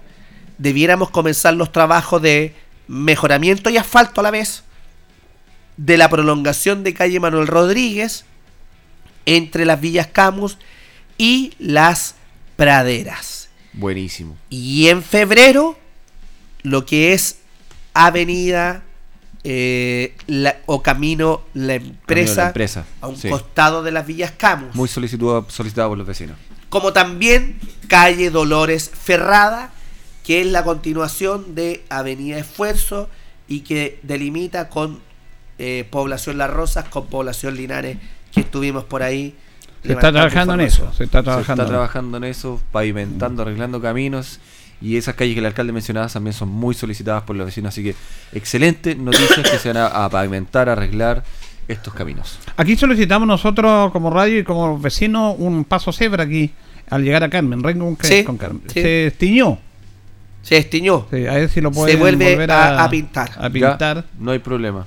[0.56, 2.54] debiéramos comenzar los trabajos de
[2.88, 4.64] mejoramiento y asfalto a la vez
[5.76, 8.24] de la prolongación de calle Manuel Rodríguez
[9.26, 10.56] entre las Villas Camus
[11.18, 12.14] y las
[12.56, 13.48] Praderas.
[13.74, 14.36] Buenísimo.
[14.48, 15.78] Y en febrero,
[16.62, 17.38] lo que es
[17.92, 18.82] Avenida
[19.44, 22.84] eh, la- o Camino La Empresa, la empresa.
[23.00, 23.28] a un sí.
[23.28, 24.74] costado de las Villas Camus.
[24.74, 26.36] Muy solicitado, solicitado por los vecinos.
[26.68, 29.70] Como también calle Dolores Ferrada,
[30.24, 33.08] que es la continuación de Avenida Esfuerzo
[33.46, 35.00] y que delimita con
[35.58, 37.98] eh, población Las Rosas, con población Linares,
[38.36, 39.34] que estuvimos por ahí.
[39.84, 40.92] Se está trabajando en eso.
[40.96, 41.62] Se está Se trabajando.
[41.62, 44.40] está trabajando en eso, pavimentando, arreglando caminos.
[44.80, 47.70] Y esas calles que el alcalde mencionaba también son muy solicitadas por los vecinos.
[47.72, 47.94] Así que
[48.32, 51.24] excelente noticias que se van a, a pavimentar, a arreglar
[51.66, 52.38] estos caminos.
[52.56, 56.52] Aquí solicitamos nosotros como radio y como vecino un paso cebra aquí
[56.90, 58.62] al llegar a Carmen, Rengo con, Sí, con Carmen.
[58.66, 58.80] sí.
[58.82, 59.58] Se estiñó.
[60.42, 61.06] Se estiñó.
[61.10, 63.30] Sí, a ver si lo Se pueden vuelve volver a- a pintar.
[63.38, 64.04] A Ya, pintar.
[64.18, 64.86] no hay problema.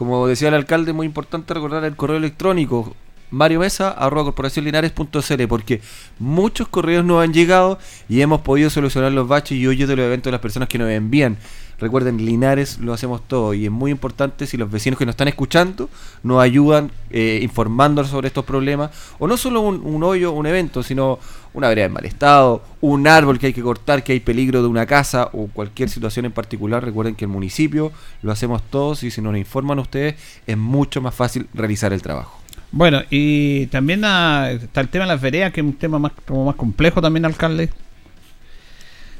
[0.00, 2.96] Como decía el alcalde, muy importante recordar el correo electrónico
[3.30, 5.82] Mario Mesa, arroba corporacionlinares.cl, porque
[6.18, 10.06] muchos correos nos han llegado y hemos podido solucionar los baches y hoyos de los
[10.06, 11.36] eventos de las personas que nos envían.
[11.80, 15.28] Recuerden, Linares lo hacemos todo y es muy importante si los vecinos que nos están
[15.28, 15.88] escuchando
[16.22, 20.82] nos ayudan eh, informándonos sobre estos problemas, o no solo un, un hoyo, un evento,
[20.82, 21.18] sino
[21.54, 24.68] una vereda en mal estado, un árbol que hay que cortar, que hay peligro de
[24.68, 26.84] una casa o cualquier situación en particular.
[26.84, 30.16] Recuerden que el municipio lo hacemos todos y si nos informan ustedes
[30.46, 32.38] es mucho más fácil realizar el trabajo.
[32.72, 36.12] Bueno, y también ah, está el tema de las veredas, que es un tema más
[36.26, 37.70] como más complejo también, alcalde.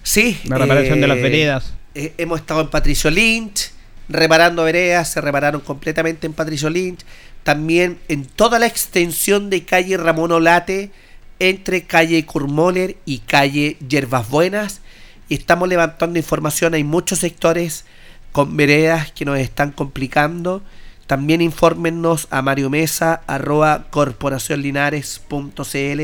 [0.03, 0.39] Sí.
[0.45, 1.73] La reparación de las eh, veredas.
[1.95, 3.71] eh, hemos estado en Patricio Lynch,
[4.09, 7.01] reparando veredas, se repararon completamente en Patricio Lynch.
[7.43, 10.91] También en toda la extensión de calle Ramón Olate,
[11.39, 14.81] entre calle Kurmoller y calle Yerbas Buenas.
[15.29, 17.85] Y estamos levantando información, hay muchos sectores
[18.33, 20.63] con veredas que nos están complicando.
[21.07, 26.01] También infórmenos a Mario Mesa, arroba corporacionlinares.cl.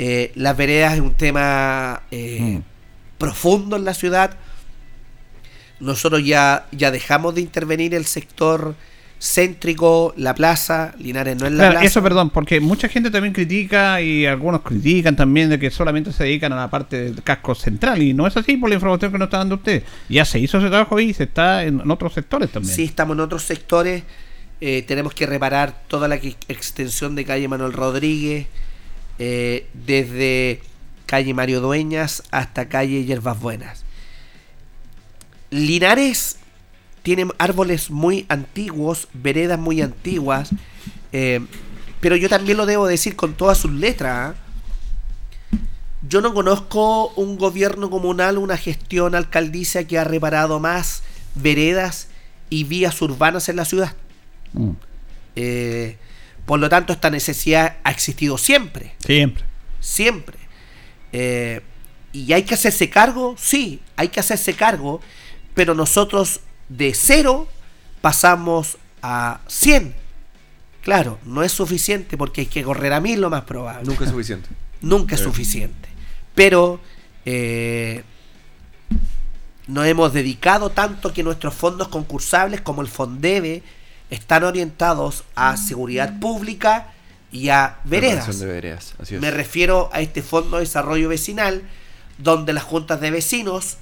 [0.00, 2.62] Eh, las veredas es un tema eh, Mm.
[3.18, 4.36] Profundo en la ciudad.
[5.80, 8.74] Nosotros ya, ya dejamos de intervenir el sector
[9.20, 11.86] céntrico, la plaza, Linares no es la Claro, plaza.
[11.86, 16.22] eso, perdón, porque mucha gente también critica y algunos critican también de que solamente se
[16.24, 19.18] dedican a la parte del casco central y no es así por la información que
[19.18, 19.82] nos está dando usted.
[20.08, 22.74] Ya se hizo ese trabajo y se está en, otros sectores también.
[22.74, 24.04] Sí, estamos en otros sectores.
[24.60, 28.46] eh, tenemos que reparar toda la extensión de calle Manuel Rodríguez,
[29.20, 30.60] eh, desde
[31.08, 33.82] calle Mario Dueñas hasta calle Yerbas Buenas.
[35.50, 36.36] Linares
[37.02, 40.50] tiene árboles muy antiguos, veredas muy antiguas,
[41.12, 41.40] eh,
[42.00, 44.34] pero yo también lo debo decir con todas sus letras.
[44.36, 45.58] ¿ah?
[46.06, 51.02] Yo no conozco un gobierno comunal, una gestión alcaldicia que ha reparado más
[51.34, 52.08] veredas
[52.50, 53.94] y vías urbanas en la ciudad.
[54.52, 54.70] Mm,
[55.40, 55.96] Eh,
[56.46, 59.44] por lo tanto, esta necesidad ha existido siempre, Siempre.
[59.80, 60.36] siempre.
[61.12, 61.60] Eh,
[62.12, 63.34] ¿Y hay que hacerse cargo?
[63.38, 65.00] Sí, hay que hacerse cargo,
[65.54, 67.48] pero nosotros de cero
[68.00, 69.94] pasamos a 100.
[70.82, 73.84] Claro, no es suficiente porque hay que correr a mil lo más probable.
[73.86, 74.48] Nunca es suficiente.
[74.80, 75.26] Nunca es Sí.
[75.26, 75.88] suficiente.
[76.34, 76.80] Pero
[77.26, 78.04] eh,
[79.66, 83.62] nos hemos dedicado tanto que nuestros fondos concursables como el Fondebe
[84.08, 86.92] están orientados a seguridad pública
[87.30, 88.24] y a veredas.
[88.24, 89.20] Preparación de veredas, así es.
[89.20, 91.62] Me refiero a este Fondo de Desarrollo Vecinal,
[92.18, 93.76] donde las juntas de vecinos,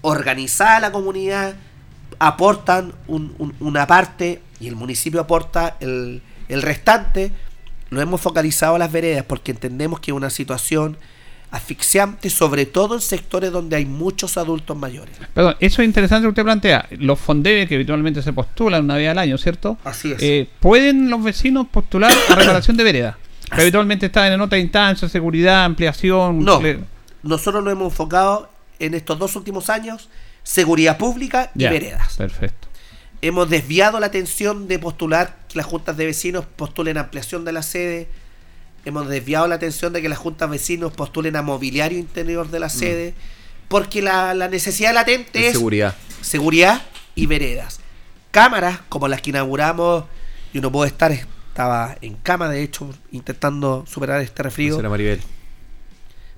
[0.00, 1.54] organizada la comunidad,
[2.18, 7.32] aportan un- un- una parte y el municipio aporta el, el restante.
[7.90, 10.96] Lo hemos focalizado a las veredas porque entendemos que es una situación
[11.52, 15.16] asfixiante, sobre todo en sectores donde hay muchos adultos mayores.
[15.34, 16.86] Perdón, eso es interesante lo que usted plantea.
[16.98, 19.78] Los Fondebe que habitualmente se postulan una vez al año, ¿cierto?
[19.84, 20.22] Así es.
[20.22, 23.18] Eh, ¿Pueden los vecinos postular a reparación de vereda?
[23.54, 26.42] Que habitualmente están en otra instancia, seguridad, ampliación.
[26.44, 26.80] No, le-
[27.22, 30.08] nosotros nos hemos enfocado en estos dos últimos años,
[30.42, 32.16] seguridad pública y Ya, veredas.
[32.16, 32.68] Perfecto.
[33.20, 37.62] hemos desviado la atención de postular que las juntas de vecinos postulen ampliación de la
[37.62, 38.08] sede.
[38.84, 42.60] Hemos desviado la atención de que las juntas de vecinos postulen a mobiliario interior de
[42.60, 43.14] la sede.
[43.68, 45.96] Porque la, la necesidad latente Es es seguridad.
[46.20, 46.82] seguridad
[47.14, 47.80] y veredas.
[48.30, 50.04] Cámaras como las que inauguramos,
[50.52, 54.76] y uno puede estar, estaba en cama de hecho, intentando superar este resfrío.
[54.76, 55.20] Será Maribel.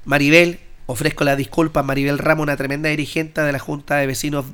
[0.04, 4.44] Maribel, ofrezco la disculpa, Maribel Ramos, una tremenda dirigente de la Junta de Vecinos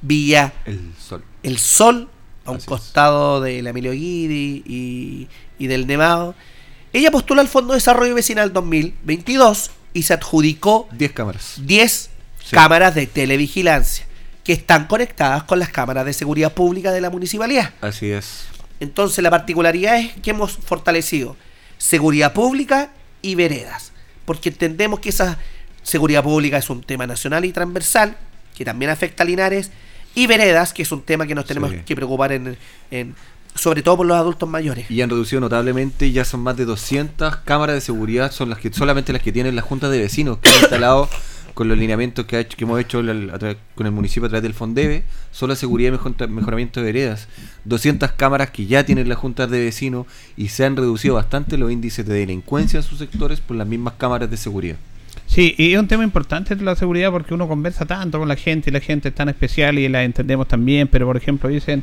[0.00, 1.22] Villa El sol.
[1.42, 2.08] el Sol,
[2.44, 2.68] a un Así es.
[2.68, 6.34] costado del Emilio Guidi y, y del Nevado.
[6.96, 11.54] Ella postuló al Fondo de Desarrollo Vecinal 2022 y se adjudicó 10 cámaras.
[11.58, 12.10] 10
[12.42, 12.56] Sí.
[12.56, 14.06] cámaras de televigilancia
[14.44, 17.74] que están conectadas con las cámaras de seguridad pública de la municipalidad.
[17.82, 18.46] Así es.
[18.80, 21.36] Entonces la particularidad es que hemos fortalecido
[21.76, 23.92] seguridad pública y veredas,
[24.24, 25.36] porque entendemos que esa
[25.82, 28.16] seguridad pública es un tema nacional y transversal,
[28.56, 29.70] que también afecta a Linares,
[30.14, 31.80] y veredas, que es un tema que nos tenemos Sí.
[31.84, 32.56] que preocupar en,
[32.90, 33.14] en-
[33.56, 34.90] sobre todo por los adultos mayores.
[34.90, 38.72] Y han reducido notablemente, ya son más de 200 cámaras de seguridad, son las que
[38.72, 41.08] solamente las que tienen las juntas de vecinos que han instalado
[41.54, 44.42] con los lineamientos que, ha hecho, que hemos hecho la- con el municipio a través
[44.42, 47.28] del Fondebe, solo seguridad y mejor- mejoramiento de veredas.
[47.64, 51.72] 200 cámaras que ya tienen las juntas de vecinos y se han reducido bastante los
[51.72, 54.76] índices de delincuencia en sus sectores por las mismas cámaras de seguridad.
[55.26, 58.68] Sí, y es un tema importante la seguridad porque uno conversa tanto con la gente
[58.68, 61.82] y la gente es tan especial y la entendemos también, pero por ejemplo dicen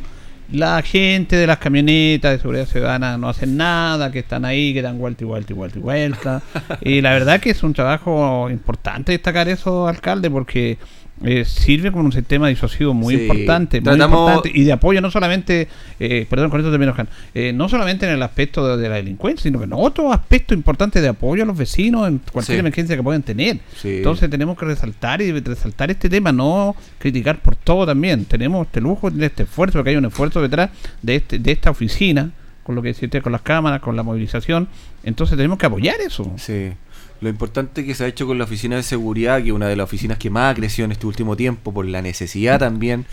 [0.52, 4.82] la gente de las camionetas de seguridad ciudadana no hacen nada, que están ahí, que
[4.82, 6.42] dan vuelta y vuelta y vuelta y vuelta.
[6.82, 10.78] y la verdad que es un trabajo importante destacar eso, alcalde, porque
[11.24, 15.10] eh, sirve como un sistema disuasivo muy Sí, importante, muy importante y de apoyo no
[15.12, 15.68] solamente,
[16.00, 18.96] eh, perdón, con esto termino, Jan, eh, no solamente en el aspecto de, de la
[18.96, 22.60] delincuencia, sino que en otro aspecto importante de apoyo a los vecinos en cualquier Sí.
[22.60, 23.60] emergencia que puedan tener.
[23.80, 23.98] Sí.
[23.98, 28.26] Entonces tenemos que resaltar y resaltar este tema, no criticar por todo también.
[28.26, 30.72] Tenemos este lujo de este esfuerzo, porque hay un esfuerzo detrás
[31.02, 32.32] de, este, de esta oficina,
[32.64, 34.68] con lo que decía usted, con las cámaras, con la movilización.
[35.04, 36.32] Entonces tenemos que apoyar eso.
[36.38, 36.72] Sí.
[37.22, 39.76] Lo importante que se ha hecho con la oficina de seguridad, que es una de
[39.76, 43.06] las oficinas que más ha crecido en este último tiempo, por la necesidad también,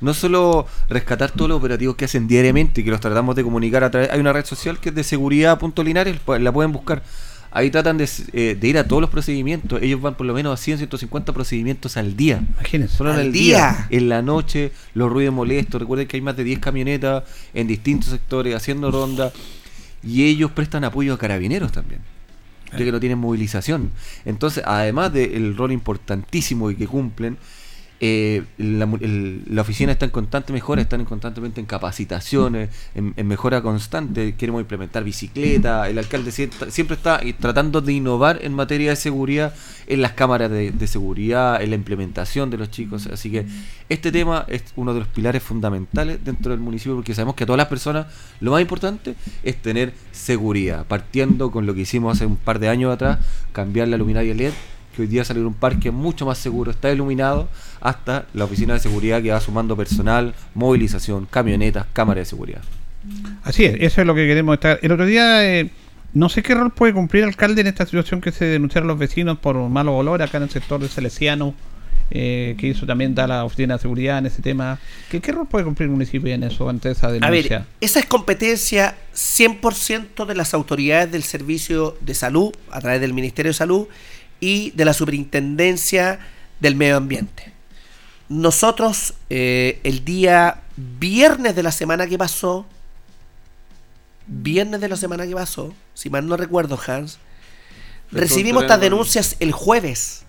[0.00, 3.90] no solo rescatar todos los operativos que hacen diariamente, que los tratamos de comunicar a
[3.90, 4.10] través.
[4.10, 7.02] Hay una red social que es de seguridad.linares, la pueden buscar.
[7.50, 9.80] Ahí tratan de, eh, de ir a todos los procedimientos.
[9.80, 12.44] Ellos van por lo menos a 100, 150 procedimientos al día.
[12.52, 12.96] Imagínense.
[12.96, 13.86] Solo en Al el día.
[13.88, 13.98] día.
[13.98, 15.80] En la noche, los ruidos molestos.
[15.80, 19.32] Recuerden que hay más de 10 camionetas en distintos sectores haciendo ronda.
[20.02, 22.02] Y ellos prestan apoyo a carabineros también.
[22.72, 23.90] Ya que no tienen movilización.
[24.24, 27.38] Entonces, además del rol importantísimo y que cumplen,
[27.98, 34.34] eh, la, oficina está en constante mejora, están en constantemente en capacitaciones, en, mejora constante.
[34.34, 35.88] Queremos implementar bicicleta.
[35.88, 39.54] El alcalde siempre, siempre está eh, tratando de innovar en materia de seguridad,
[39.86, 43.06] en las cámaras de, de seguridad, en la implementación de los chicos.
[43.06, 43.46] Así que
[43.88, 47.46] este tema es uno de los pilares fundamentales dentro del municipio porque sabemos que a
[47.46, 48.06] todas las personas
[48.40, 50.86] lo más importante es tener seguridad.
[50.86, 53.18] Partiendo con lo que hicimos hace un par de años atrás,
[53.52, 54.52] cambiar la luminaria LED
[54.96, 57.48] que hoy día salir un parque mucho más seguro, está iluminado,
[57.80, 62.62] hasta la oficina de seguridad que va sumando personal, movilización, camionetas, cámaras de seguridad.
[63.44, 64.80] Así es, eso es lo que queremos estar.
[64.82, 65.70] El otro día, eh,
[66.14, 68.98] no sé qué rol puede cumplir el alcalde en esta situación que se denunciaron los
[68.98, 71.54] vecinos por un malo olor acá en el sector de Salesiano,
[72.10, 74.78] eh, que hizo también da la oficina de seguridad en ese tema.
[75.10, 77.58] ¿Qué, qué rol puede cumplir el municipio en eso ante esa A denuncia?
[77.58, 83.12] ver, esa es competencia 100% de las autoridades del Servicio de Salud, a través del
[83.12, 83.88] Ministerio de Salud
[84.40, 86.18] y de la Superintendencia
[86.60, 87.52] del Medio Ambiente.
[88.28, 92.66] Nosotros, eh, el día viernes de la semana que pasó,
[94.26, 97.18] viernes de la semana que pasó, si mal no recuerdo, Hans,
[98.10, 100.24] recibimos estas denuncias el jueves.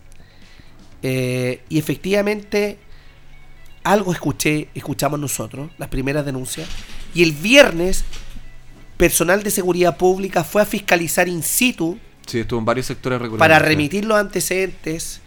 [1.02, 2.78] Eh, y efectivamente,
[3.84, 6.68] algo escuché, escuchamos nosotros, las primeras denuncias.
[7.14, 8.04] Y el viernes,
[8.98, 13.58] personal de seguridad pública fue a fiscalizar in situ Sí, estuvo en varios sectores para
[13.58, 15.22] remitir los antecedentes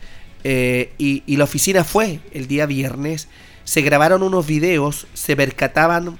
[0.44, 3.28] eh, y, la oficina fue el día viernes.
[3.64, 6.18] Se grabaron unos videos, se percataban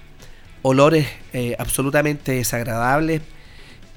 [0.62, 3.20] olores eh, absolutamente desagradables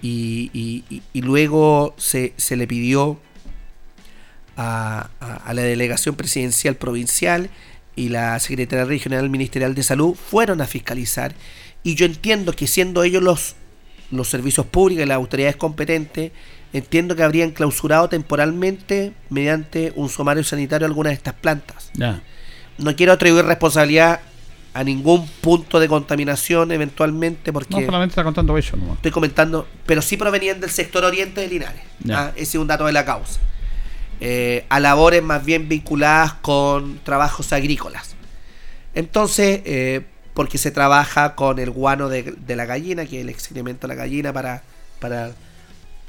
[0.01, 3.17] y, luego se, le pidió
[4.57, 5.09] a,
[5.47, 7.49] la delegación presidencial provincial
[7.95, 11.33] y la Secretaría Regional Ministerial de Salud fueron a fiscalizar
[11.83, 13.55] y yo entiendo que siendo ellos los,
[14.11, 16.31] los servicios públicos y las autoridades competentes,
[16.73, 21.91] entiendo que habrían clausurado temporalmente mediante un sumario sanitario algunas de estas plantas.
[22.77, 24.21] No quiero atribuir responsabilidad
[24.73, 28.95] a ningún punto de contaminación eventualmente porque No solamente está contando eso nomás.
[28.95, 31.81] estoy comentando, pero sí provenían del sector oriente de Linares.
[32.09, 33.39] Ah, ese es un dato de la causa.
[34.19, 38.15] Eh, a labores más bien vinculadas con trabajos agrícolas.
[38.95, 40.01] Entonces, eh,
[40.33, 43.93] porque se trabaja con el guano de, de la gallina, que es el excremento de
[43.93, 44.63] la gallina, para,
[44.99, 45.31] para,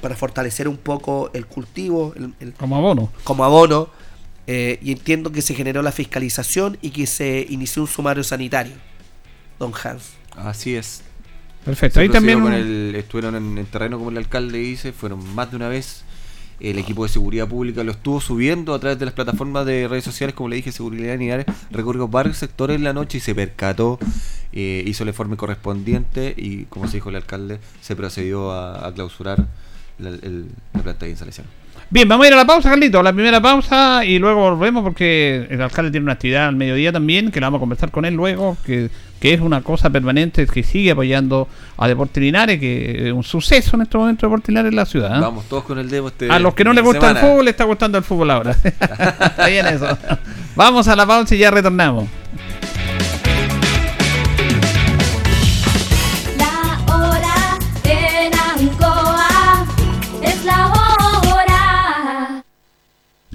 [0.05, 3.11] para fortalecer un poco el cultivo, el- el, Como abono.
[3.23, 3.89] como abono
[4.45, 8.73] eh, y entiendo que se generó la fiscalización y que se inició un sumario sanitario.
[9.57, 10.11] Don Hans.
[10.35, 11.01] Así es.
[11.65, 11.95] Perfecto.
[11.95, 12.39] Se Ahí también.
[12.39, 15.69] con un- el- estuvieron en el terreno, como el alcalde dice, fueron más de una
[15.69, 16.03] vez.
[16.59, 20.03] El equipo de seguridad pública lo estuvo subiendo a través de las plataformas de redes
[20.03, 23.97] sociales, como le dije, Seguridad Linares, recorrió varios sectores en la noche y se percató,
[24.53, 28.93] eh, hizo el informe correspondiente y, como se dijo el alcalde, se procedió a, a
[28.93, 29.47] clausurar
[29.99, 31.45] la, el- la planta de instalación.
[31.89, 33.03] Bien, vamos a ir a la pausa, Carlito.
[33.03, 37.29] La primera pausa y luego volvemos porque el alcalde tiene una actividad al mediodía también,
[37.31, 40.63] que la vamos a conversar con él luego, que, que es una cosa permanente, que
[40.63, 44.75] sigue apoyando a Deportes Linares, que es un suceso en este momento Deportes Linares en
[44.77, 45.15] la ciudad.
[45.17, 45.21] ¿eh?
[45.21, 47.53] Vamos todos con el dedo este A los que no les gusta el fútbol, les
[47.53, 48.51] está gustando el fútbol ahora.
[48.63, 49.87] está bien eso.
[50.55, 52.05] Vamos a la pausa y ya retornamos.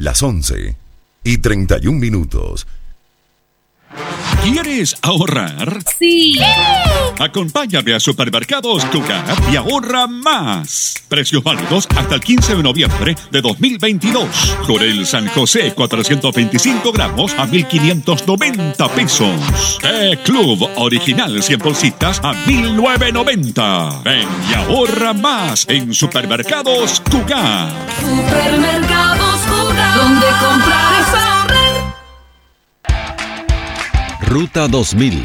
[0.00, 0.76] Las 11
[1.24, 2.66] y 31 minutos.
[4.42, 5.82] ¿Quieres ahorrar?
[5.98, 6.40] Sí.
[7.18, 11.04] Acompáñame a Supermercados Cucar y ahorra más.
[11.06, 14.56] Precios válidos hasta el 15 de noviembre de 2022.
[14.66, 19.78] Corel San José 425 gramos a 1.590 pesos.
[19.82, 24.02] Té Club Original 100 bolsitas a 1.990.
[24.02, 27.70] Ven y ahorra más en Supermercados Cucar.
[28.00, 29.19] Supermercados
[30.00, 31.94] donde comprar es ahorrar.
[34.22, 35.24] Ruta 2000.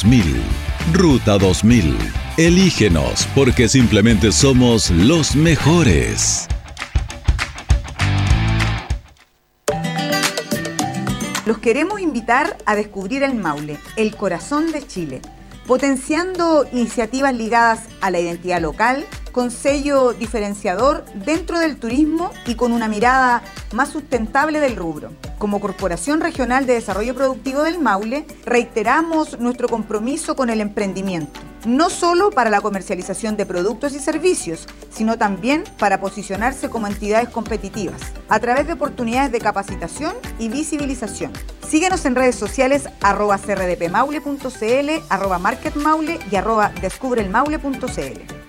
[0.93, 1.95] Ruta 2000.
[2.37, 6.47] Elígenos porque simplemente somos los mejores.
[11.45, 15.21] Los queremos invitar a descubrir el Maule, el corazón de Chile,
[15.67, 22.71] potenciando iniciativas ligadas a la identidad local, con sello diferenciador dentro del turismo y con
[22.71, 25.11] una mirada más sustentable del rubro.
[25.41, 31.89] Como Corporación Regional de Desarrollo Productivo del Maule, reiteramos nuestro compromiso con el emprendimiento, no
[31.89, 37.99] solo para la comercialización de productos y servicios, sino también para posicionarse como entidades competitivas,
[38.29, 41.33] a través de oportunidades de capacitación y visibilización.
[41.67, 48.40] Síguenos en redes sociales arroba crdpmaule.cl, arroba marketmaule y arroba descubrelmaule.cl.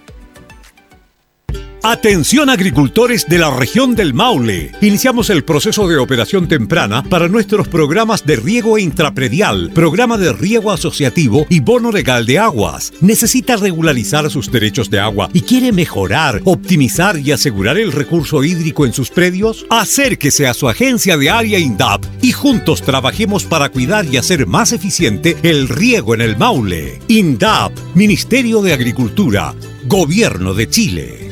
[1.84, 4.70] Atención agricultores de la región del Maule.
[4.80, 10.70] Iniciamos el proceso de operación temprana para nuestros programas de riego intrapredial, programa de riego
[10.70, 12.92] asociativo y bono legal de aguas.
[13.00, 18.86] ¿Necesita regularizar sus derechos de agua y quiere mejorar, optimizar y asegurar el recurso hídrico
[18.86, 19.66] en sus predios?
[19.68, 24.72] Acérquese a su agencia de área INDAP y juntos trabajemos para cuidar y hacer más
[24.72, 27.00] eficiente el riego en el Maule.
[27.08, 29.52] INDAP, Ministerio de Agricultura,
[29.88, 31.31] Gobierno de Chile.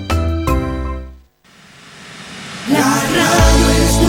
[2.69, 3.99] La radio es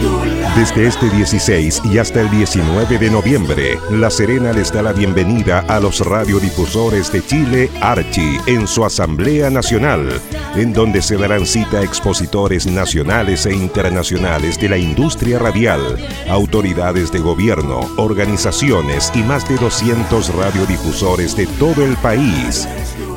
[0.00, 0.10] tu
[0.58, 5.60] Desde este 16 y hasta el 19 de noviembre, La Serena les da la bienvenida
[5.68, 10.20] a los radiodifusores de Chile, Archi, en su Asamblea Nacional,
[10.56, 15.96] en donde se darán cita a expositores nacionales e internacionales de la industria radial,
[16.28, 22.66] autoridades de gobierno, organizaciones y más de 200 radiodifusores de todo el país.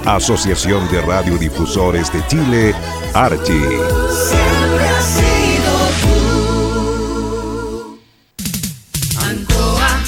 [0.05, 2.75] Asociación de Radiodifusores de Chile,
[3.13, 3.61] Archi.
[9.17, 10.03] Ancoa,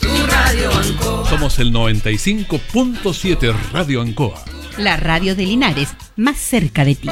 [0.00, 1.30] tu radio Ancoa.
[1.30, 4.44] Somos el 95.7 Radio Ancoa.
[4.76, 7.08] La radio de Linares, más cerca de ti.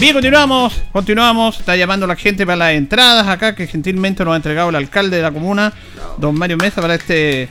[0.00, 1.60] Bien, continuamos, continuamos.
[1.60, 5.18] Está llamando la gente para las entradas acá, que gentilmente nos ha entregado el alcalde
[5.18, 5.72] de la comuna,
[6.16, 7.48] don Mario Mesa, para este.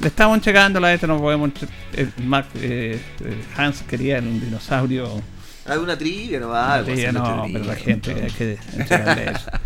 [0.00, 1.50] Le estamos checando la este, no podemos.
[1.94, 5.22] eh, Mac- eh, eh, Hans quería un dinosaurio.
[5.64, 6.74] Hay una trivia, no va.
[6.76, 9.50] Una trivia, no, pero la gente hay que entregarle eso.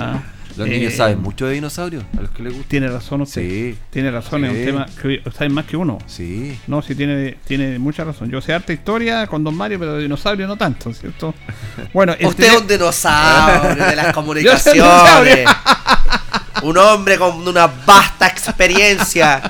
[0.00, 0.22] Ah,
[0.58, 2.68] Los niños eh, saben mucho de dinosaurios, a los que les gusta.
[2.68, 3.42] Tiene razón usted.
[3.42, 3.78] Sí.
[3.90, 5.98] Tiene razón, es un tema que saben más que uno.
[6.06, 6.58] Sí.
[6.66, 8.30] No, sí tiene, tiene mucha razón.
[8.30, 11.34] Yo sé harta historia con Don Mario, pero de dinosaurio no tanto, ¿cierto?
[11.92, 15.48] Bueno, Usted es un dinosaurio de las comunicaciones.
[16.62, 19.40] un hombre con una vasta experiencia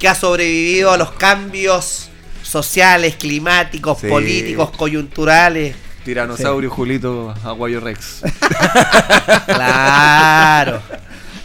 [0.00, 2.08] que ha sobrevivido a los cambios
[2.42, 4.06] sociales, climáticos, Sí.
[4.08, 5.76] políticos, coyunturales.
[6.06, 8.22] Tiranosaurio Julito Aguayo Rex.
[9.46, 10.80] Claro.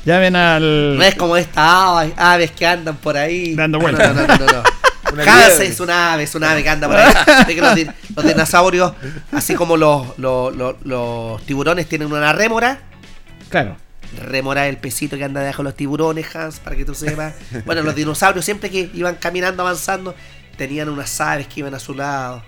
[0.05, 0.97] Llamen al.
[0.97, 3.55] No es como esta ave- aves que andan por ahí.
[3.55, 4.15] Dando vueltas.
[4.15, 4.63] No, no, no, no.
[5.15, 5.23] no.
[5.63, 7.13] Es una ave, es una ave que anda por ahí.
[7.55, 8.93] Que los, din- los dinosaurios,
[9.31, 12.79] así como los, los, los- los tiburones tienen una rémora,
[13.49, 13.75] Claro.
[14.23, 17.33] Remora el pesito que anda debajo de los tiburones, Hans, para que tú sepas.
[17.65, 20.13] Bueno, los dinosaurios siempre que iban caminando, avanzando,
[20.57, 22.43] tenían unas aves que iban a su lado.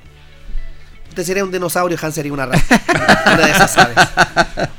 [1.13, 2.81] Usted sería un dinosaurio, Hans sería una rata.
[3.35, 3.95] Una de esas aves.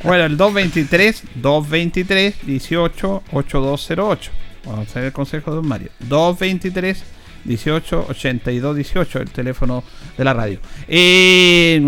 [0.03, 4.31] Bueno, el 223 223 18 8208.
[4.65, 5.91] Vamos a hacer el consejo de Don Mario.
[6.01, 7.05] 223
[7.45, 9.85] 18 82 18, el teléfono
[10.19, 10.59] de la radio.
[10.89, 11.81] Eh,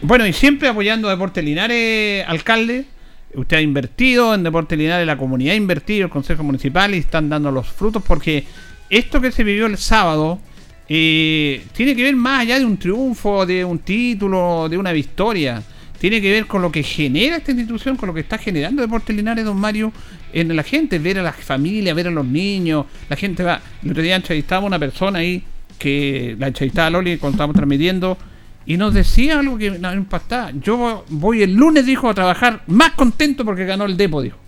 [0.00, 2.86] bueno, y siempre apoyando a Deportes Linares, alcalde.
[3.34, 7.28] Usted ha invertido en Deportes Linares, la comunidad ha invertido, el Consejo Municipal y están
[7.28, 8.46] dando los frutos porque
[8.88, 10.40] esto que se vivió el sábado
[10.88, 15.62] eh, tiene que ver más allá de un triunfo, de un título, de una victoria.
[15.98, 19.14] Tiene que ver con lo que genera esta institución, con lo que está generando Deportes
[19.14, 19.92] Linares, don Mario,
[20.32, 22.86] en la gente, ver a las familias, ver a los niños.
[23.08, 23.60] La gente va.
[23.84, 25.44] El otro día entrevistaba a una persona ahí,
[25.78, 28.18] que la entrevistaba a Loli cuando estábamos transmitiendo,
[28.66, 30.50] y nos decía algo que nos impactaba.
[30.60, 34.38] Yo voy el lunes, dijo, a trabajar más contento porque ganó el Depo, dijo.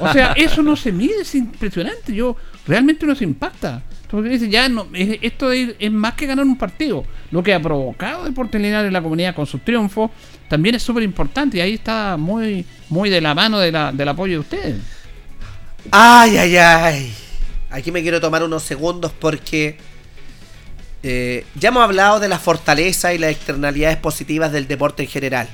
[0.00, 2.14] O sea, eso no se mide, es impresionante.
[2.14, 2.36] Yo
[2.66, 3.82] realmente no se impacta.
[4.02, 7.04] Entonces dice, ya no, es- esto es, es más que ganar un partido.
[7.30, 10.10] Lo que ha provocado Deportes Linares en la comunidad con sus triunfos
[10.48, 14.08] también es súper importante y ahí está muy, muy de la mano de la- del
[14.08, 14.76] apoyo de ustedes.
[15.90, 17.14] Ay, ay, ay.
[17.70, 19.76] Aquí me quiero tomar unos segundos porque
[21.02, 25.48] eh, ya hemos hablado de la fortaleza y las externalidades positivas del deporte en general.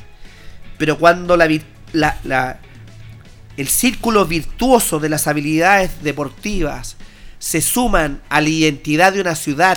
[0.78, 1.48] Pero cuando la,
[1.92, 2.58] la- la-
[3.56, 6.96] el círculo virtuoso de las habilidades deportivas
[7.42, 9.76] se suman a la identidad de una ciudad,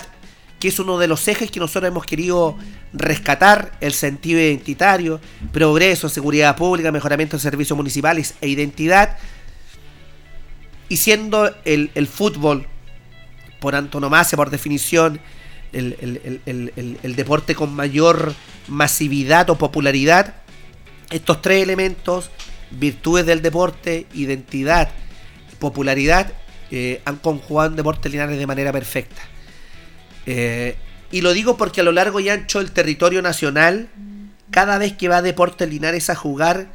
[0.60, 2.56] que es uno de los ejes que nosotros hemos querido
[2.94, 5.20] rescatar, el sentido identitario,
[5.52, 9.18] progreso, seguridad pública, mejoramiento de servicios municipales e identidad,
[10.90, 12.68] y siendo el, el fútbol,
[13.60, 15.20] por antonomasia, por definición,
[15.74, 15.98] el,
[16.46, 18.36] el- el- deporte con mayor
[18.68, 20.36] masividad o popularidad,
[21.10, 22.30] estos tres elementos,
[22.70, 24.90] virtudes del deporte, identidad,
[25.58, 26.32] popularidad,
[26.72, 29.22] eh, han conjugado en Deportes Linares de manera perfecta.
[30.26, 30.76] Eh,
[31.12, 33.90] y lo digo porque a lo largo y ancho del territorio nacional,
[34.52, 36.68] cada vez que va Deportes Linares a jugar,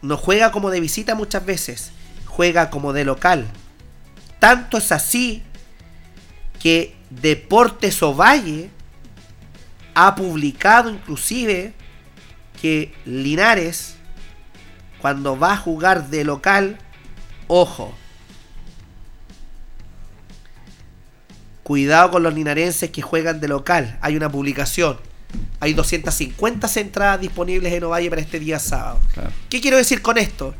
[0.00, 1.92] no juega como de visita muchas veces,
[2.26, 3.46] juega como de local.
[4.38, 5.42] Tanto es así
[6.60, 8.70] que Deportes Ovalle
[9.94, 11.74] ha publicado inclusive
[12.60, 13.96] que Linares,
[15.00, 16.78] cuando va a jugar de local,
[17.48, 17.94] ojo,
[21.62, 23.98] cuidado con los linarenses que juegan de local.
[24.00, 24.98] Hay una publicación.
[25.60, 29.00] Hay 250 entradas disponibles en Ovalle para este día sábado.
[29.48, 30.54] ¿Qué quiero decir con esto?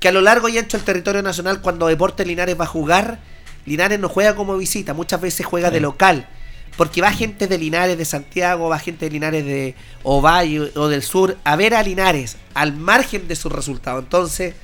[0.00, 3.20] Que a lo largo y ancho del territorio nacional, cuando Deportes Linares va a jugar,
[3.66, 6.28] Linares no juega como visita, muchas veces juega de local.
[6.76, 11.02] Porque va gente de Linares de Santiago, va gente de Linares de Ovalle o del
[11.02, 14.04] sur a ver a Linares, al margen de sus resultados.
[14.04, 14.54] Entonces,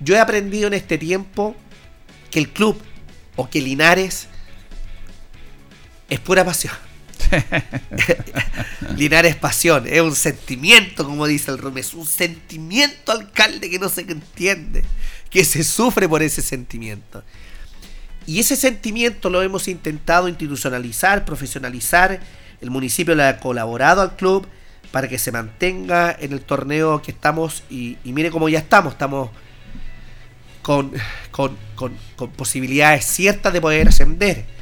[0.00, 1.54] yo he aprendido en este tiempo
[2.30, 2.80] que el club
[3.34, 4.28] o que Linares
[6.08, 6.74] es pura pasión.
[8.96, 13.88] Linares pasión, es un sentimiento, como dice el Rome, es un sentimiento alcalde que no
[13.88, 14.84] se entiende,
[15.30, 17.22] que se sufre por ese sentimiento.
[18.26, 22.20] Y ese sentimiento lo hemos intentado institucionalizar, profesionalizar.
[22.60, 24.46] El municipio le ha colaborado al club
[24.90, 27.62] para que se mantenga en el torneo que estamos.
[27.70, 28.94] Y, y mire cómo ya estamos.
[28.94, 29.30] Estamos
[30.62, 30.92] con,
[31.30, 34.55] con, con, con posibilidades ciertas de poder ascender.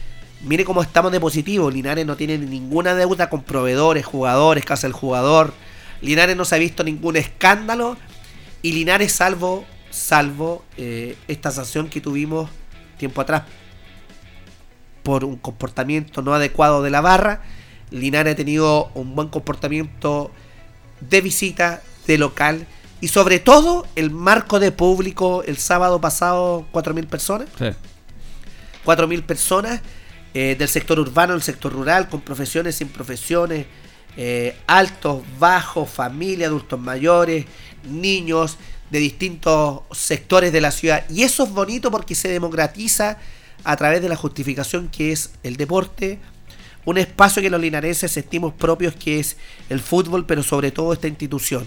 [0.45, 1.71] Mire cómo estamos de positivo.
[1.71, 5.55] Linares no tiene ninguna deuda con proveedores, jugadores, casa del jugador.
[6.01, 7.97] Linares no se ha visto ningún escándalo.
[8.61, 12.51] Y Linares, salvo, salvo eh, esta sanción que tuvimos
[12.99, 13.45] tiempo atrás
[15.03, 17.43] por un comportamiento no adecuado de la barra,
[17.91, 20.31] Linares ha tenido un buen comportamiento
[21.01, 22.67] de visita, de local
[23.01, 27.49] y sobre todo el marco de público el sábado pasado 4.000 personas.
[27.59, 27.67] Sí.
[28.85, 29.81] 4.000 personas
[30.35, 33.67] eh, del sector urbano, del sector rural, con profesiones, sin profesiones,
[34.17, 37.47] eh, altos, bajos, familia, adultos mayores,
[37.89, 38.59] niños
[38.91, 41.05] de distintos sectores de la ciudad.
[41.09, 43.19] Y eso es bonito porque se democratiza
[43.65, 46.19] a través de la justificación que es el deporte,
[46.85, 49.37] un espacio que los linarenses sentimos propios que es
[49.69, 51.67] el fútbol, pero sobre todo esta institución.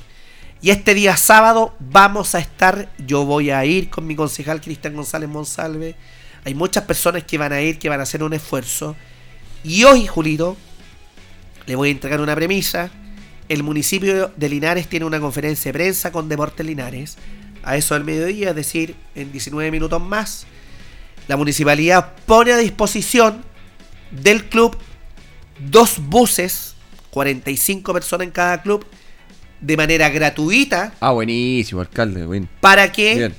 [0.62, 4.96] Y este día sábado vamos a estar, yo voy a ir con mi concejal Cristian
[4.96, 5.96] González Monsalve,
[6.48, 8.96] hay muchas personas que van a ir, que van a hacer un esfuerzo.
[9.66, 10.56] Y hoy, Julito,
[11.66, 12.90] le voy a entregar una premisa.
[13.50, 17.18] El municipio de Linares tiene una conferencia de prensa con Deportes Linares.
[17.64, 20.48] A eso del mediodía, es decir, en 19 minutos más.
[21.28, 23.44] La municipalidad pone a disposición
[24.12, 24.78] del club
[25.60, 26.76] dos buses,
[27.10, 28.86] 45 personas en cada club,
[29.60, 30.94] de manera gratuita.
[31.02, 32.48] Ah, buenísimo, alcalde.
[32.62, 33.36] Para que Bien.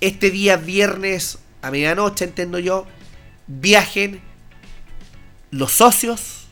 [0.00, 2.86] este día viernes a medianoche, entiendo yo,
[3.46, 4.20] viajen
[5.50, 6.46] los socios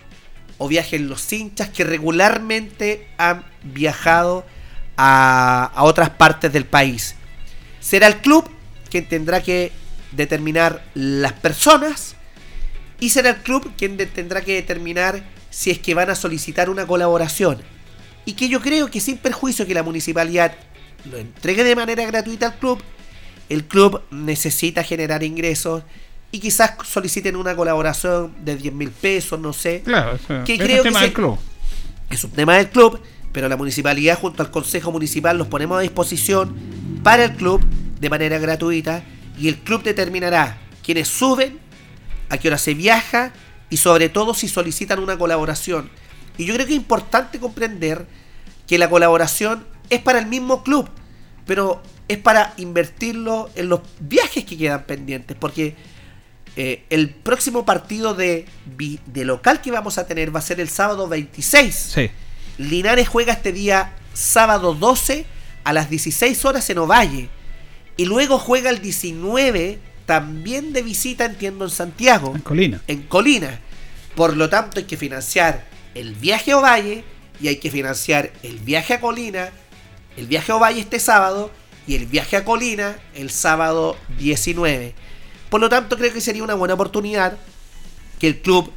[0.58, 4.46] o viajen los hinchas que regularmente han viajado
[4.96, 7.14] a, a otras partes del país.
[7.80, 8.48] Será el club
[8.90, 9.72] quien tendrá que
[10.12, 12.16] determinar las personas
[12.98, 16.86] y será el club quien tendrá que determinar si es que van a solicitar una
[16.86, 17.62] colaboración.
[18.24, 20.54] Y que yo creo que sin perjuicio que la municipalidad
[21.10, 22.82] lo entregue de manera gratuita al club,
[23.48, 25.82] el club necesita generar ingresos
[26.32, 29.82] y quizás soliciten una colaboración de 10 mil pesos, no sé.
[29.84, 31.38] Claro, eso- que es un creo tema que del se- club.
[32.10, 33.00] es un tema del club,
[33.32, 36.54] pero la municipalidad junto al consejo municipal los ponemos a disposición
[37.02, 37.62] para el club
[38.00, 39.02] de manera gratuita
[39.38, 41.58] y el club determinará quiénes suben,
[42.28, 43.32] a qué hora se viaja
[43.70, 45.90] y sobre todo si solicitan una colaboración.
[46.38, 48.06] Y yo creo que es importante comprender
[48.66, 50.88] que la colaboración es para el mismo club,
[51.46, 55.74] pero es para invertirlo en los viajes que quedan pendientes, porque
[56.56, 60.68] eh, el próximo partido de, de local que vamos a tener va a ser el
[60.68, 61.74] sábado 26.
[61.74, 62.10] Sí.
[62.58, 65.26] Linares juega este día sábado 12
[65.64, 67.28] a las 16 horas en Ovalle.
[67.96, 72.32] Y luego juega el 19 también de visita, entiendo, en Santiago.
[72.34, 72.82] En Colina.
[72.86, 73.60] En Colina.
[74.14, 77.04] Por lo tanto, hay que financiar el viaje a Ovalle
[77.40, 79.50] y hay que financiar el viaje a Colina,
[80.16, 81.50] el viaje a Ovalle este sábado
[81.86, 84.94] y el viaje a Colina el sábado 19.
[85.50, 87.36] Por lo tanto, creo que sería una buena oportunidad
[88.18, 88.72] que el club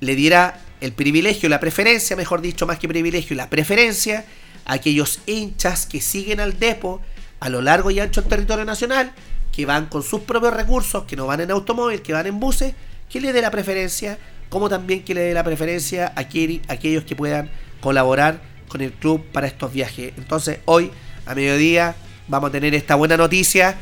[0.00, 4.24] le diera el privilegio, la preferencia, mejor dicho, más que privilegio, la preferencia
[4.64, 7.00] a aquellos hinchas que siguen al depo
[7.40, 9.12] a lo largo y ancho del territorio nacional,
[9.52, 12.74] que van con sus propios recursos, que no van en automóvil, que van en buses,
[13.10, 16.74] que le dé la preferencia, como también que le dé la preferencia a, aquel- a
[16.74, 17.50] aquellos que puedan
[17.80, 20.12] colaborar con el club para estos viajes.
[20.16, 20.90] Entonces, hoy,
[21.26, 21.94] a mediodía,
[22.28, 23.76] vamos a tener esta buena noticia.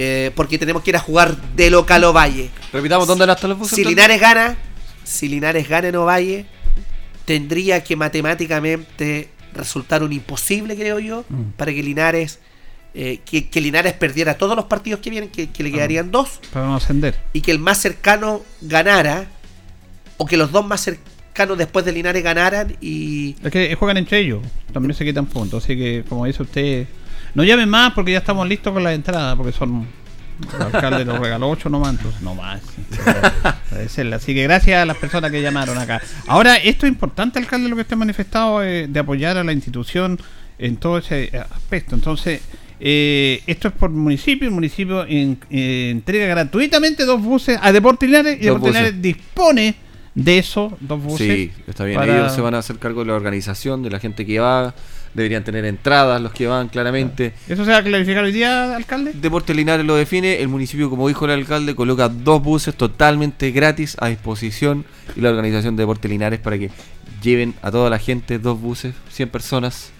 [0.00, 2.50] eh, porque tenemos que ir a jugar de local o valle.
[2.72, 3.68] Repitamos, ¿dónde están los?
[3.68, 4.56] Si Linares gana,
[5.02, 6.46] si Linares gana en Ovalle,
[7.24, 11.50] tendría que matemáticamente resultar un imposible, creo yo, Mm.
[11.56, 12.38] para que Linares
[12.94, 16.40] eh, que, que Linares perdiera todos los partidos que vienen, que, que le quedarían dos,
[16.52, 17.16] Para no ascender.
[17.32, 19.26] y que el más cercano ganara,
[20.16, 23.36] o que los dos más cercanos después de Linares ganaran y...
[23.44, 24.40] Es que juegan entre ellos,
[24.72, 26.86] también se quitan puntos, así que como dice usted,
[27.34, 29.86] no llamen más porque ya estamos listos con la entrada, porque son
[30.54, 32.60] el alcalde nos regaló ocho nomás, entonces no más.
[34.14, 36.00] Así que gracias a las personas que llamaron acá.
[36.26, 39.52] Ahora, esto es importante, alcalde, lo que usted ha manifestado, eh, de apoyar a la
[39.52, 40.18] institución
[40.58, 41.94] en todo ese aspecto.
[41.94, 42.40] Entonces,
[42.80, 48.08] eh, esto es por municipio, el municipio en- eh, entrega gratuitamente dos buses a Deportes
[48.08, 48.44] Linares y.
[48.74, 49.74] Linares dispone
[50.14, 51.26] de eso, dos buses.
[51.26, 51.98] Sí, está bien.
[51.98, 54.74] para- Ellos se van a hacer cargo de la organización, de la gente que va
[55.14, 57.32] deberían tener entradas los que van claramente.
[57.48, 59.12] ¿Eso se va a clarificar hoy día, alcalde?
[59.14, 63.96] Deportes Linares lo define, el municipio, como dijo el alcalde, coloca dos buses totalmente gratis
[64.00, 64.84] a disposición
[65.16, 66.70] y la organización de Deportes Linares para que
[67.22, 69.90] lleven a toda la gente dos buses, 100 personas,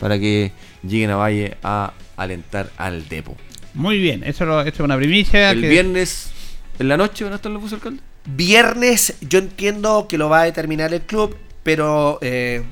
[0.00, 0.52] para que
[0.82, 3.36] lleguen a Valle a alentar al depo.
[3.74, 5.50] Muy bien, eso lo- esto es una primicia.
[5.52, 6.30] El que- viernes
[6.78, 8.00] en la noche van a estar los buses, alcalde.
[8.26, 12.62] Viernes, yo entiendo que lo va a determinar el club, pero eh,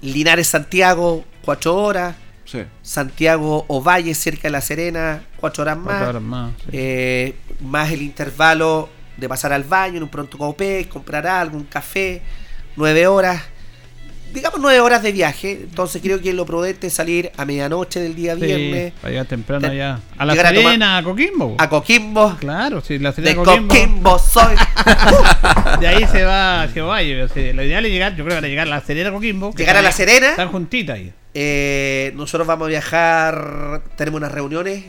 [0.00, 2.14] Linares Santiago, cuatro horas.
[2.44, 2.62] Sí.
[2.82, 5.86] Santiago Ovalle, cerca de La Serena, cuatro horas más.
[5.86, 6.68] Cuatro horas más, sí.
[6.72, 8.88] Eh, más el intervalo
[9.18, 12.22] de pasar al baño en un pronto copé, comprar algo, un café,
[12.76, 13.42] nueve horas.
[14.32, 15.52] Digamos nueve horas de viaje.
[15.62, 18.92] Entonces creo que lo prudente es salir a medianoche del día Sí, viernes.
[19.00, 20.00] para llegar temprano Te- allá.
[20.16, 21.56] A la a Serena, a Coquimbo.
[21.58, 22.36] A Coquimbo.
[22.38, 23.68] Claro, sí, la De Serena Coquimbo.
[23.74, 24.54] Coquimbo soy.
[25.80, 28.66] De ahí se va o sea, lo ideal es llegar, yo creo que era llegar
[28.66, 29.52] a la Serena Coquimbo.
[29.54, 30.30] Llegar a La Serena.
[30.30, 31.12] Están juntitas ahí.
[31.34, 34.84] Eh, nosotros vamos a viajar, tenemos unas reuniones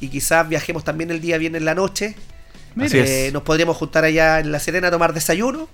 [0.00, 2.14] y quizás viajemos también el día viernes en la noche.
[2.78, 3.30] Eh.
[3.32, 5.68] Nos podríamos juntar allá en La Serena a tomar desayuno.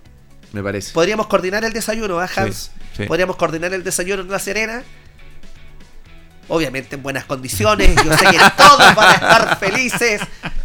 [0.53, 0.93] Me parece.
[0.93, 2.71] Podríamos coordinar el desayuno, ¿ah, Hans?
[2.95, 3.05] Sí, sí.
[3.05, 4.83] Podríamos coordinar el desayuno en La Serena.
[6.49, 7.95] Obviamente en buenas condiciones.
[7.97, 10.21] Yo sé que todos van a estar felices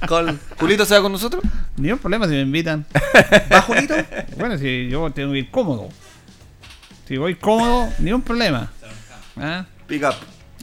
[0.07, 0.39] con...
[0.59, 1.43] ¿Julito se va con nosotros?
[1.77, 2.85] Ni un problema si me invitan.
[3.53, 3.95] ¿Va Julito?
[4.35, 5.89] Bueno, si yo tengo que ir cómodo.
[7.07, 8.69] Si voy cómodo, ni un problema.
[9.37, 9.65] ¿Ah?
[9.87, 10.15] Pick up.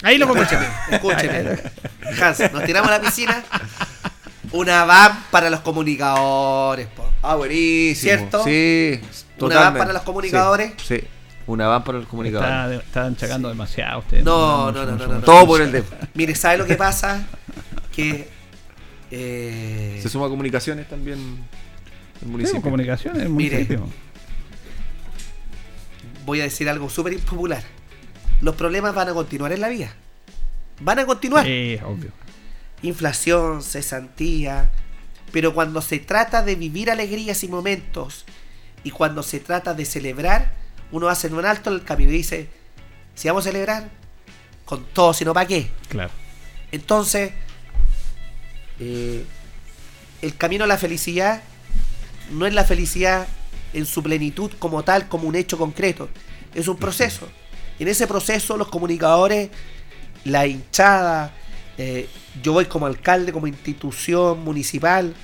[0.03, 1.59] Ahí lo Escúcheme, escúcheme.
[2.22, 3.43] Hans, nos tiramos a la piscina.
[4.57, 7.11] Una van para los comunicadores, po.
[7.22, 8.02] Ah, buenísimo.
[8.16, 8.44] ¿Cierto?
[8.44, 9.64] Sí, Una totalmente.
[9.64, 10.72] van para los comunicadores.
[10.78, 11.05] Sí, sí.
[11.46, 12.68] una van para los Está, comunicadores.
[12.78, 14.24] de- están chacando demasiado ustedes.
[14.24, 15.20] No, no, no, no, no, no.
[15.22, 15.94] Todo por el depo.
[16.14, 17.26] Mire, ¿sabe lo que pasa?
[17.92, 18.28] Que.
[19.11, 22.62] eh, Se suma a comunicaciones también el Sí, municipio.
[22.62, 23.57] comunicaciones, Mire.
[23.57, 23.88] municipio.
[26.24, 27.62] voy a decir algo súper impopular.
[28.40, 29.92] Los problemas van a continuar en la vida.
[30.80, 31.44] Van a continuar.
[31.44, 32.11] Sí, obvio.
[32.85, 34.70] Inflación, cesantía.
[35.32, 38.24] Pero cuando se trata de vivir alegrías y momentos,
[38.85, 40.55] y cuando se trata de celebrar,
[40.93, 42.49] uno hace un alto en el camino y dice:
[43.14, 43.91] Si vamos a celebrar,
[44.64, 45.70] con todo, si no, ¿para qué?
[45.89, 46.11] Claro.
[46.72, 47.32] Entonces,
[48.78, 49.24] eh,
[50.22, 51.43] el camino a la felicidad
[52.30, 53.26] no es la felicidad
[53.72, 56.09] en su plenitud como tal, como un hecho concreto.
[56.55, 57.28] Es un proceso.
[57.78, 59.51] En ese proceso los comunicadores,
[60.24, 61.32] la hinchada,
[61.76, 62.09] eh,
[62.43, 65.14] yo voy como alcalde, como institución municipal,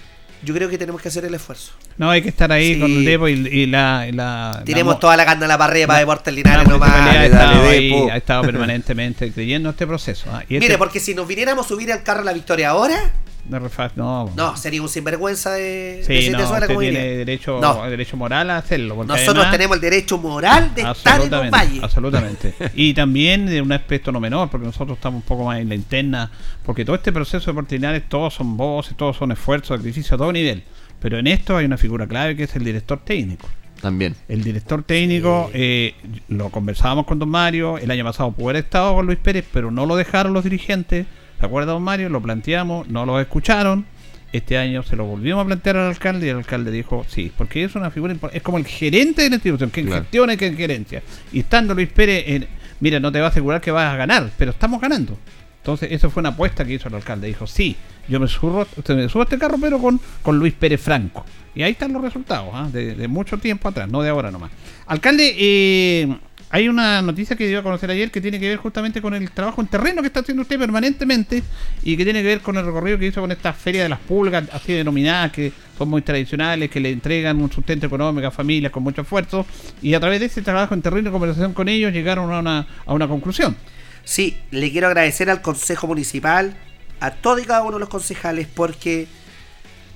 [0.43, 1.73] yo creo que tenemos que hacer el esfuerzo.
[1.99, 2.81] No, hay que estar ahí Sí.
[2.81, 5.59] con el depo y, y la, y la- Tiremos la- toda la carne a la
[5.59, 6.91] parrilla para Deportes Linares nomás.
[6.91, 10.31] ha estado ahí, ha estado permanentemente creyendo este proceso.
[10.33, 12.71] ah, y este- Mire, porque si nos viniéramos a subir al carro a la victoria
[12.71, 13.13] ahora,
[13.49, 17.89] refa- no, no, sería un sinvergüenza de, Sí, de no, usted tiene derecho, No.
[17.89, 18.97] derecho moral a hacerlo.
[19.05, 21.81] Nosotros además- tenemos el derecho moral de estar en un valle.
[21.83, 22.55] Absolutamente.
[22.75, 25.75] Y también de un aspecto no menor, porque nosotros estamos un poco más en la
[25.75, 26.31] interna,
[26.65, 30.33] porque todo este proceso de Portinares, todos son voces, todos son esfuerzos, sacrificios a todo
[30.33, 30.63] nivel.
[31.01, 33.49] Pero en esto hay una figura clave que es el director técnico.
[33.81, 34.15] También.
[34.29, 35.95] El director técnico, eh,
[36.29, 39.71] lo conversábamos con don Mario, el año pasado pudo haber estado con Luis Pérez, pero
[39.71, 41.07] no lo dejaron los dirigentes.
[41.41, 42.09] ¿Se acuerda don Mario?
[42.11, 43.87] Lo planteamos, no lo escucharon.
[44.33, 47.65] Este año se lo volvimos a plantear al alcalde y el alcalde dijo sí, porque
[47.65, 50.03] es una figura impor- es como el gerente de la institución, que Claro.
[50.03, 51.03] gestiona y que gerencia.
[51.33, 52.47] Y estando Luis Pérez, en-
[52.79, 55.19] mira, no te va a asegurar que vas a ganar, pero estamos ganando.
[55.59, 57.27] Entonces, eso fue una apuesta que hizo el alcalde.
[57.27, 57.75] Dijo, sí,
[58.09, 61.25] yo me subo, usted me subo a este carro, pero con, con Luis Pérez Franco.
[61.55, 62.69] Y ahí están los resultados, ¿ah?
[62.73, 64.53] de, de mucho tiempo atrás, no de ahora nomás.
[64.87, 66.17] Alcalde, eh,
[66.53, 69.31] hay una noticia que dio a conocer ayer que tiene que ver justamente con el
[69.31, 71.45] trabajo en terreno que está haciendo usted permanentemente
[71.85, 74.01] y que tiene que ver con el recorrido que hizo con esta feria de las
[74.01, 78.73] pulgas, así denominadas, que son muy tradicionales, que le entregan un sustento económico a familias
[78.73, 79.47] con mucho esfuerzo.
[79.81, 82.67] Y a través de ese trabajo en terreno y conversación con ellos llegaron a una,
[82.85, 83.57] a una conclusión.
[84.03, 86.57] Sí, le quiero agradecer al Consejo Municipal,
[86.99, 89.07] a todos y cada uno de los concejales, porque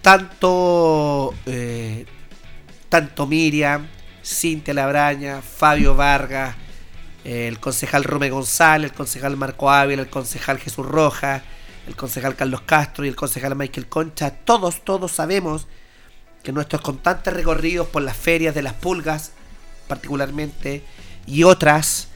[0.02, 2.06] tanto, eh,
[2.88, 3.86] tanto Miriam,
[4.24, 6.54] Cintia Labraña, Fabio Vargas,
[7.24, 11.42] el concejal Rome González, el concejal Marco Ávila, el concejal Jesús Rojas,
[11.86, 15.66] el concejal Carlos Castro y el concejal Michael Concha, todos, todos sabemos
[16.42, 19.32] que nuestros constantes recorridos por las ferias de las pulgas,
[19.88, 20.82] particularmente,
[21.26, 22.08] y otras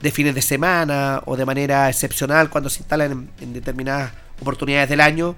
[0.00, 4.88] de fines de semana o de manera excepcional cuando se instalan en, en determinadas oportunidades
[4.88, 5.34] del año,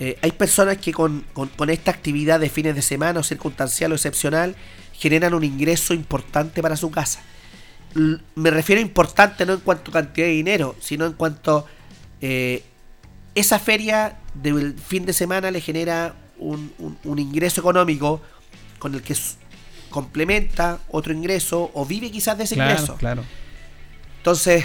[0.00, 3.92] eh, hay personas que con, con- con esta actividad de fines de semana o circunstancial
[3.92, 4.56] o excepcional
[4.96, 7.20] generan un ingreso importante para su casa.
[7.94, 11.66] L- me refiero a importante no en cuanto a cantidad de dinero, sino en cuanto
[12.20, 12.64] eh,
[13.34, 18.20] esa feria del fin de semana le genera un, un- un ingreso económico
[18.78, 19.16] con el que
[19.90, 22.96] complementa otro ingreso o vive quizás de ese Claro, ingreso.
[22.96, 23.24] claro.
[24.18, 24.64] Entonces,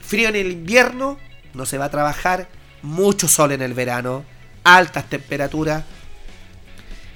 [0.00, 1.18] frío en el invierno,
[1.54, 2.48] no se va a trabajar,
[2.82, 4.24] mucho sol en el verano,
[4.64, 5.84] altas temperaturas.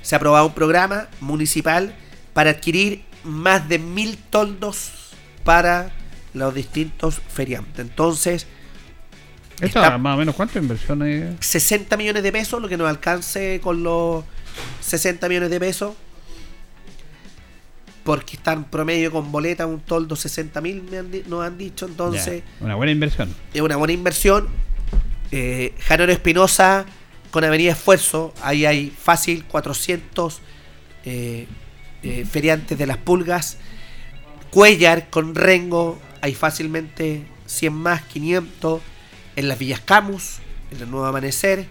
[0.02, 1.94] Se ha aprobado un programa municipal
[2.38, 4.92] para adquirir más de mil toldos
[5.42, 5.90] para
[6.34, 7.80] los distintos feriantes.
[7.84, 8.46] Entonces,
[9.60, 11.34] ¿Esto Está- más o menos cuánto inversión es?
[11.40, 14.22] 60 millones de pesos, lo que nos alcance con los
[14.82, 15.94] 60 millones de pesos.
[18.04, 20.84] Porque están promedio con boleta un toldo 60 mil,
[21.26, 21.86] nos han dicho.
[21.86, 23.34] Entonces, Ya, una buena inversión.
[23.52, 24.46] es una buena inversión.
[25.32, 26.86] Eh, Janero Espinosa
[27.32, 30.40] con Avenida Esfuerzo, ahí hay fácil 400
[31.04, 31.48] eh,
[32.02, 33.58] eh, feriantes de las pulgas.
[34.50, 38.80] Cuellar con Rengo, hay fácilmente 100 más, 500.
[39.36, 40.38] En las Villas Camus,
[40.70, 41.66] en el Nuevo Amanecer.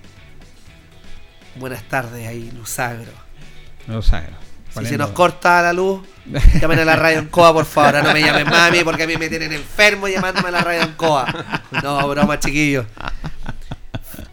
[1.55, 3.11] Buenas tardes ahí, Luzagro.
[4.01, 4.27] Sabe.
[4.77, 6.01] Si se nos corta la luz,
[6.61, 8.03] llamen a la radio Ancoa, por favor.
[8.03, 11.61] No me llamen mami porque a mí me tienen enfermo llamándome a la radio Ancoa.
[11.83, 12.85] No, broma, chiquillos.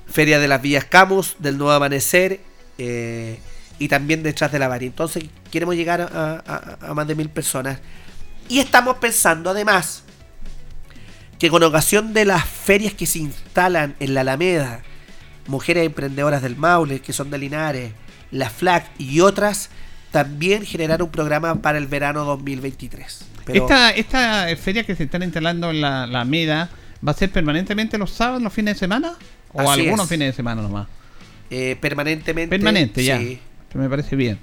[0.07, 2.41] Feria de las Villas Camus, del Nuevo Amanecer
[2.79, 3.39] eh,
[3.79, 4.87] y también detrás de la Bari.
[4.87, 7.79] Entonces, queremos llegar a, a- a más de mil personas.
[8.49, 10.03] Y estamos pensando además
[11.39, 14.83] que con ocasión de las ferias que se instalan en la Alameda,
[15.47, 17.93] Mujeres Emprendedoras del Maule, que son de Linares,
[18.31, 19.69] la FLAC y otras,
[20.11, 23.25] también generar un programa para el verano 2023.
[23.45, 26.71] Pero Esta, esta feria que se están instalando en la, la MEDA,
[27.07, 29.15] ¿va a ser permanentemente los sábados, los fines de semana?
[29.53, 30.09] ¿O algunos es.
[30.09, 30.87] fines de semana nomás?
[31.51, 32.49] eh, permanentemente.
[32.57, 33.21] Permanente, ya.
[33.75, 34.39] Que me parece bien.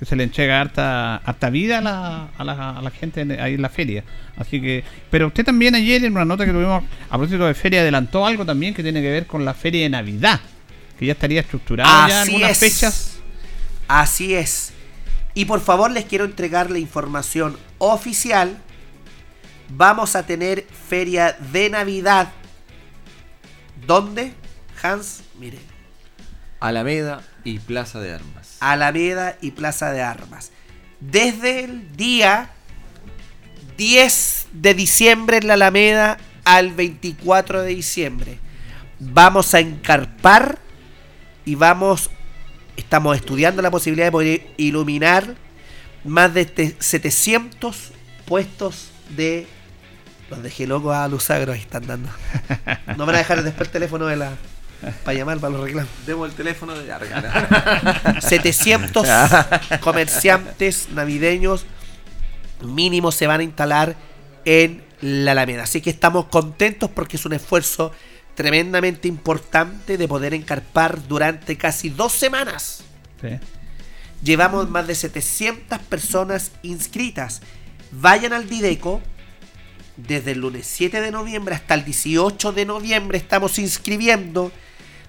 [0.00, 3.38] Que se le entrega harta, harta vida a la, a, la, a la gente en-
[3.40, 4.02] ahí en la feria.
[4.36, 4.82] Así que.
[5.10, 8.44] Pero usted también ayer en una nota que tuvimos a propósito de feria adelantó algo
[8.44, 10.40] también que tiene que ver con la feria de Navidad.
[10.98, 12.58] Que ya estaría estructurada ya Así algunas es.
[12.72, 13.16] fechas.
[13.86, 14.72] Así es.
[15.34, 18.56] Y por favor les quiero entregar la información oficial.
[19.68, 22.32] Vamos a tener feria de Navidad.
[23.86, 24.32] ¿Dónde?
[24.82, 25.58] Hans, mire.
[26.60, 28.41] Alameda y Plaza de Armas.
[28.70, 30.50] Alameda y Plaza de Armas.
[31.00, 32.50] Desde el día
[33.76, 38.38] 10 de diciembre en la Alameda al 24 de diciembre.
[39.00, 40.58] Vamos a encarpar
[41.44, 42.10] y vamos,
[42.76, 45.34] estamos estudiando la posibilidad de poder iluminar
[46.04, 47.90] más de te- 700
[48.26, 49.46] puestos de...
[50.30, 52.08] Los dejé locos a Luzagro, ahí están dando.
[52.96, 54.32] No van a dejar después el teléfono de la...
[55.04, 55.90] Para llamar, para los reclamos.
[56.06, 58.18] Demos el teléfono de Argana.
[58.20, 59.06] 700
[59.80, 61.66] comerciantes navideños
[62.64, 63.96] mínimo se van a instalar
[64.44, 65.64] en la Alameda.
[65.64, 67.92] Así que estamos contentos porque es un esfuerzo
[68.34, 72.82] tremendamente importante de poder encarpar durante casi dos semanas.
[73.20, 73.38] Sí.
[74.22, 77.42] Llevamos más de 700 personas inscritas.
[77.90, 79.00] Vayan al Dideco.
[79.96, 84.50] Desde el lunes 7 de noviembre hasta el 18 de noviembre estamos inscribiendo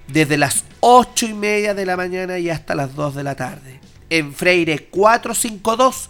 [0.08, 3.80] desde las 8 y media de la mañana y hasta las 2 de la tarde.
[4.10, 6.10] En Freire 452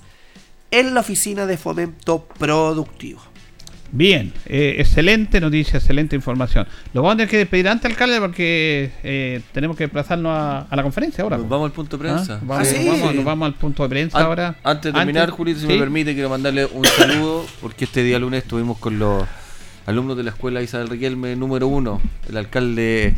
[0.72, 3.22] en la oficina de fomento productivo.
[3.96, 6.68] Bien, eh, excelente noticia, excelente información.
[6.96, 10.76] Lo vamos a tener que despedir antes, alcalde, porque eh, tenemos que desplazarnos a, a
[10.76, 11.38] la conferencia ahora.
[11.38, 12.34] Nos vamos al punto de prensa.
[12.42, 12.44] ¿Ah?
[12.44, 12.88] Vamos, Sí.
[12.88, 14.56] vamos- nos vamos al punto de prensa An- ahora.
[14.64, 15.74] Antes de terminar, Antes- Julito, si ¿sí?
[15.74, 19.26] me permite, quiero mandarle un saludo, porque este día lunes estuvimos con los
[19.86, 22.02] alumnos de la escuela Isabel Riquelme número uno.
[22.28, 23.14] El alcalde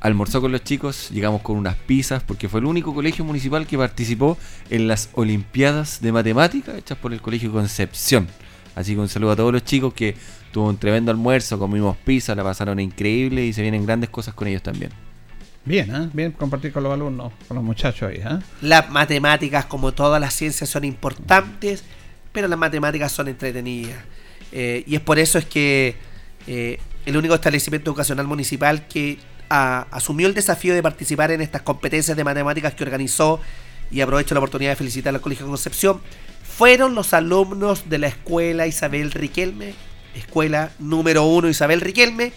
[0.00, 3.76] almorzó con los chicos, llegamos con unas pizzas, porque fue el único colegio municipal que
[3.76, 4.38] participó
[4.70, 8.28] en las Olimpiadas de Matemáticas hechas por el Colegio Concepción.
[8.74, 10.14] Así que un saludo a todos los chicos que
[10.52, 14.48] tuvo un tremendo almuerzo, comimos pizza, la pasaron increíble y se vienen grandes cosas con
[14.48, 14.90] ellos también.
[15.64, 16.08] Bien, ¿eh?
[16.12, 18.18] bien compartir con los alumnos, con los muchachos ahí.
[18.18, 18.38] ¿eh?
[18.62, 21.84] Las matemáticas, como todas las ciencias, son importantes,
[22.32, 23.98] pero las matemáticas son entretenidas.
[24.52, 25.96] Eh, y es por eso es que
[26.46, 29.18] eh, el único establecimiento educacional municipal que
[29.48, 33.40] asumió el desafío de participar en estas competencias de matemáticas que organizó,
[33.90, 36.00] y aprovecho la oportunidad de felicitar al Colegio Concepción,
[36.42, 39.74] fueron los alumnos de la escuela Isabel Riquelme,
[40.14, 42.32] escuela número uno Isabel Riquelme,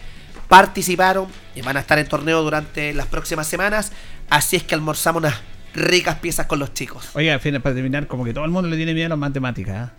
[0.47, 3.91] participaron y van a estar en torneo durante las próximas semanas,
[4.29, 5.35] así es que almorzamos unas
[5.73, 7.09] ricas piezas con los chicos.
[7.13, 9.89] Oiga, para terminar, como que todo el mundo le tiene miedo a las matemáticas.
[9.89, 9.93] ¿eh?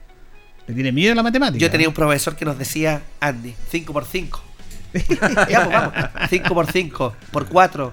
[0.68, 1.58] ¿Le tiene miedo a la matemática?
[1.58, 4.42] Yo tenía un profesor que nos decía, Andy, 5 por 5.
[5.48, 5.92] ya, pues vamos.
[6.30, 7.92] 5 por 5, por 4.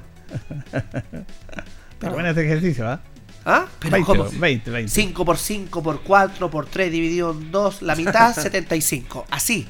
[1.99, 2.99] Pero bueno este ejercicio, ¿ah?
[3.45, 3.65] ¿Ah?
[3.79, 4.29] Pero 20, ¿cómo?
[4.31, 4.91] 20, 20.
[4.91, 9.25] 5 por 5 por 4 por 3 dividido en 2, la mitad 75.
[9.31, 9.67] Así,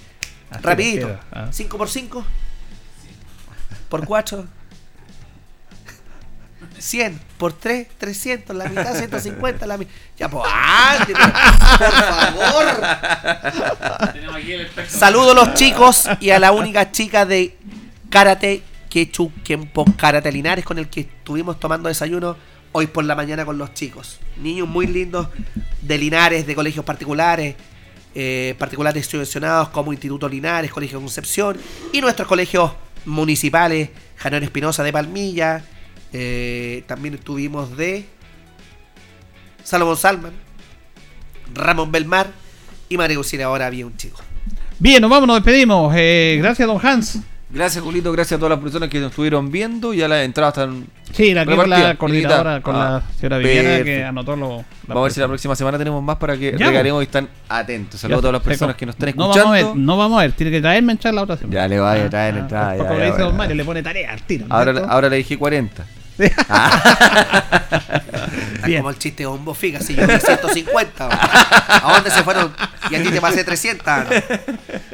[0.50, 1.20] Así rapidito.
[1.32, 1.48] ah.
[1.52, 2.26] 5 por 5
[3.90, 4.46] por 4.
[6.80, 9.92] 100 por 3, 300, la mitad 150, la mitad.
[10.18, 10.50] Ya, pues,
[11.78, 12.66] por favor.
[14.88, 17.58] Saludos a los chicos y a la única chica de
[18.10, 22.36] Karate Quechu Kempo Karate Linares con el que estuvimos tomando desayuno
[22.72, 24.20] hoy por la mañana con los chicos.
[24.38, 25.28] Niños muy lindos
[25.82, 27.56] de Linares, de colegios particulares,
[28.16, 31.58] eh, particulares subvencionados como Instituto Linares, Colegio Concepción
[31.94, 32.72] y nuestros colegios
[33.06, 35.64] municipales, Janón Espinosa de Palmilla,
[36.14, 38.06] eh, también estuvimos de
[39.64, 40.34] Salomón Salman,
[41.54, 42.28] Ramón Belmar
[42.90, 43.46] y María Lucina.
[43.46, 44.20] Ahora había un chico.
[44.80, 45.94] Bien, nos vamos, nos despedimos.
[45.96, 47.20] Eh, gracias, don Hans.
[47.52, 48.12] Gracias, Julito.
[48.12, 49.92] Gracias a todas las personas que nos estuvieron viendo.
[49.94, 50.86] Ya las entradas están.
[51.12, 54.58] Sí, aquí con la coordinadora, con Ah, la señora Viviana, que anotó lo.
[54.58, 57.06] la Vamos a ver si la próxima semana tenemos más para que Ya, regalemos y
[57.06, 58.00] están atentos.
[58.00, 58.80] Saludos a todas las personas seco.
[58.80, 59.50] que nos están No escuchando.
[59.52, 61.56] vamos a ver, no vamos a ver, tiene que traerme entrar la otra semana.
[61.62, 62.70] Ya le vaya a Ah, traer ah, entrada.
[62.78, 63.38] tampoco ya, le ya, dice don.
[63.38, 64.46] Mario, le pone tarea al tiro.
[64.48, 64.56] ¿no?
[64.56, 65.86] Ahora, ahora le dije 40.
[68.78, 71.08] Como el chiste de Bombo Figa, si yo vi 150.
[71.08, 71.12] ¿no?
[71.14, 72.54] ¿A dónde se fueron?
[72.92, 73.86] Y a ti te pasé 300.
[73.88, 74.06] ¿no?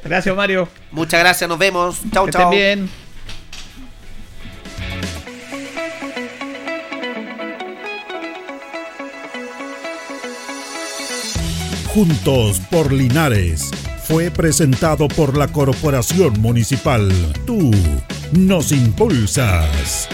[0.04, 0.70] Gracias, Mario.
[0.92, 1.98] Muchas gracias, nos vemos.
[2.14, 2.42] Chau, Que chau.
[2.44, 2.90] estén bien.
[11.88, 13.72] Juntos por Linares
[14.04, 17.10] fue presentado por la Corporación Municipal.
[17.48, 17.72] Tú
[18.34, 20.08] nos impulsas.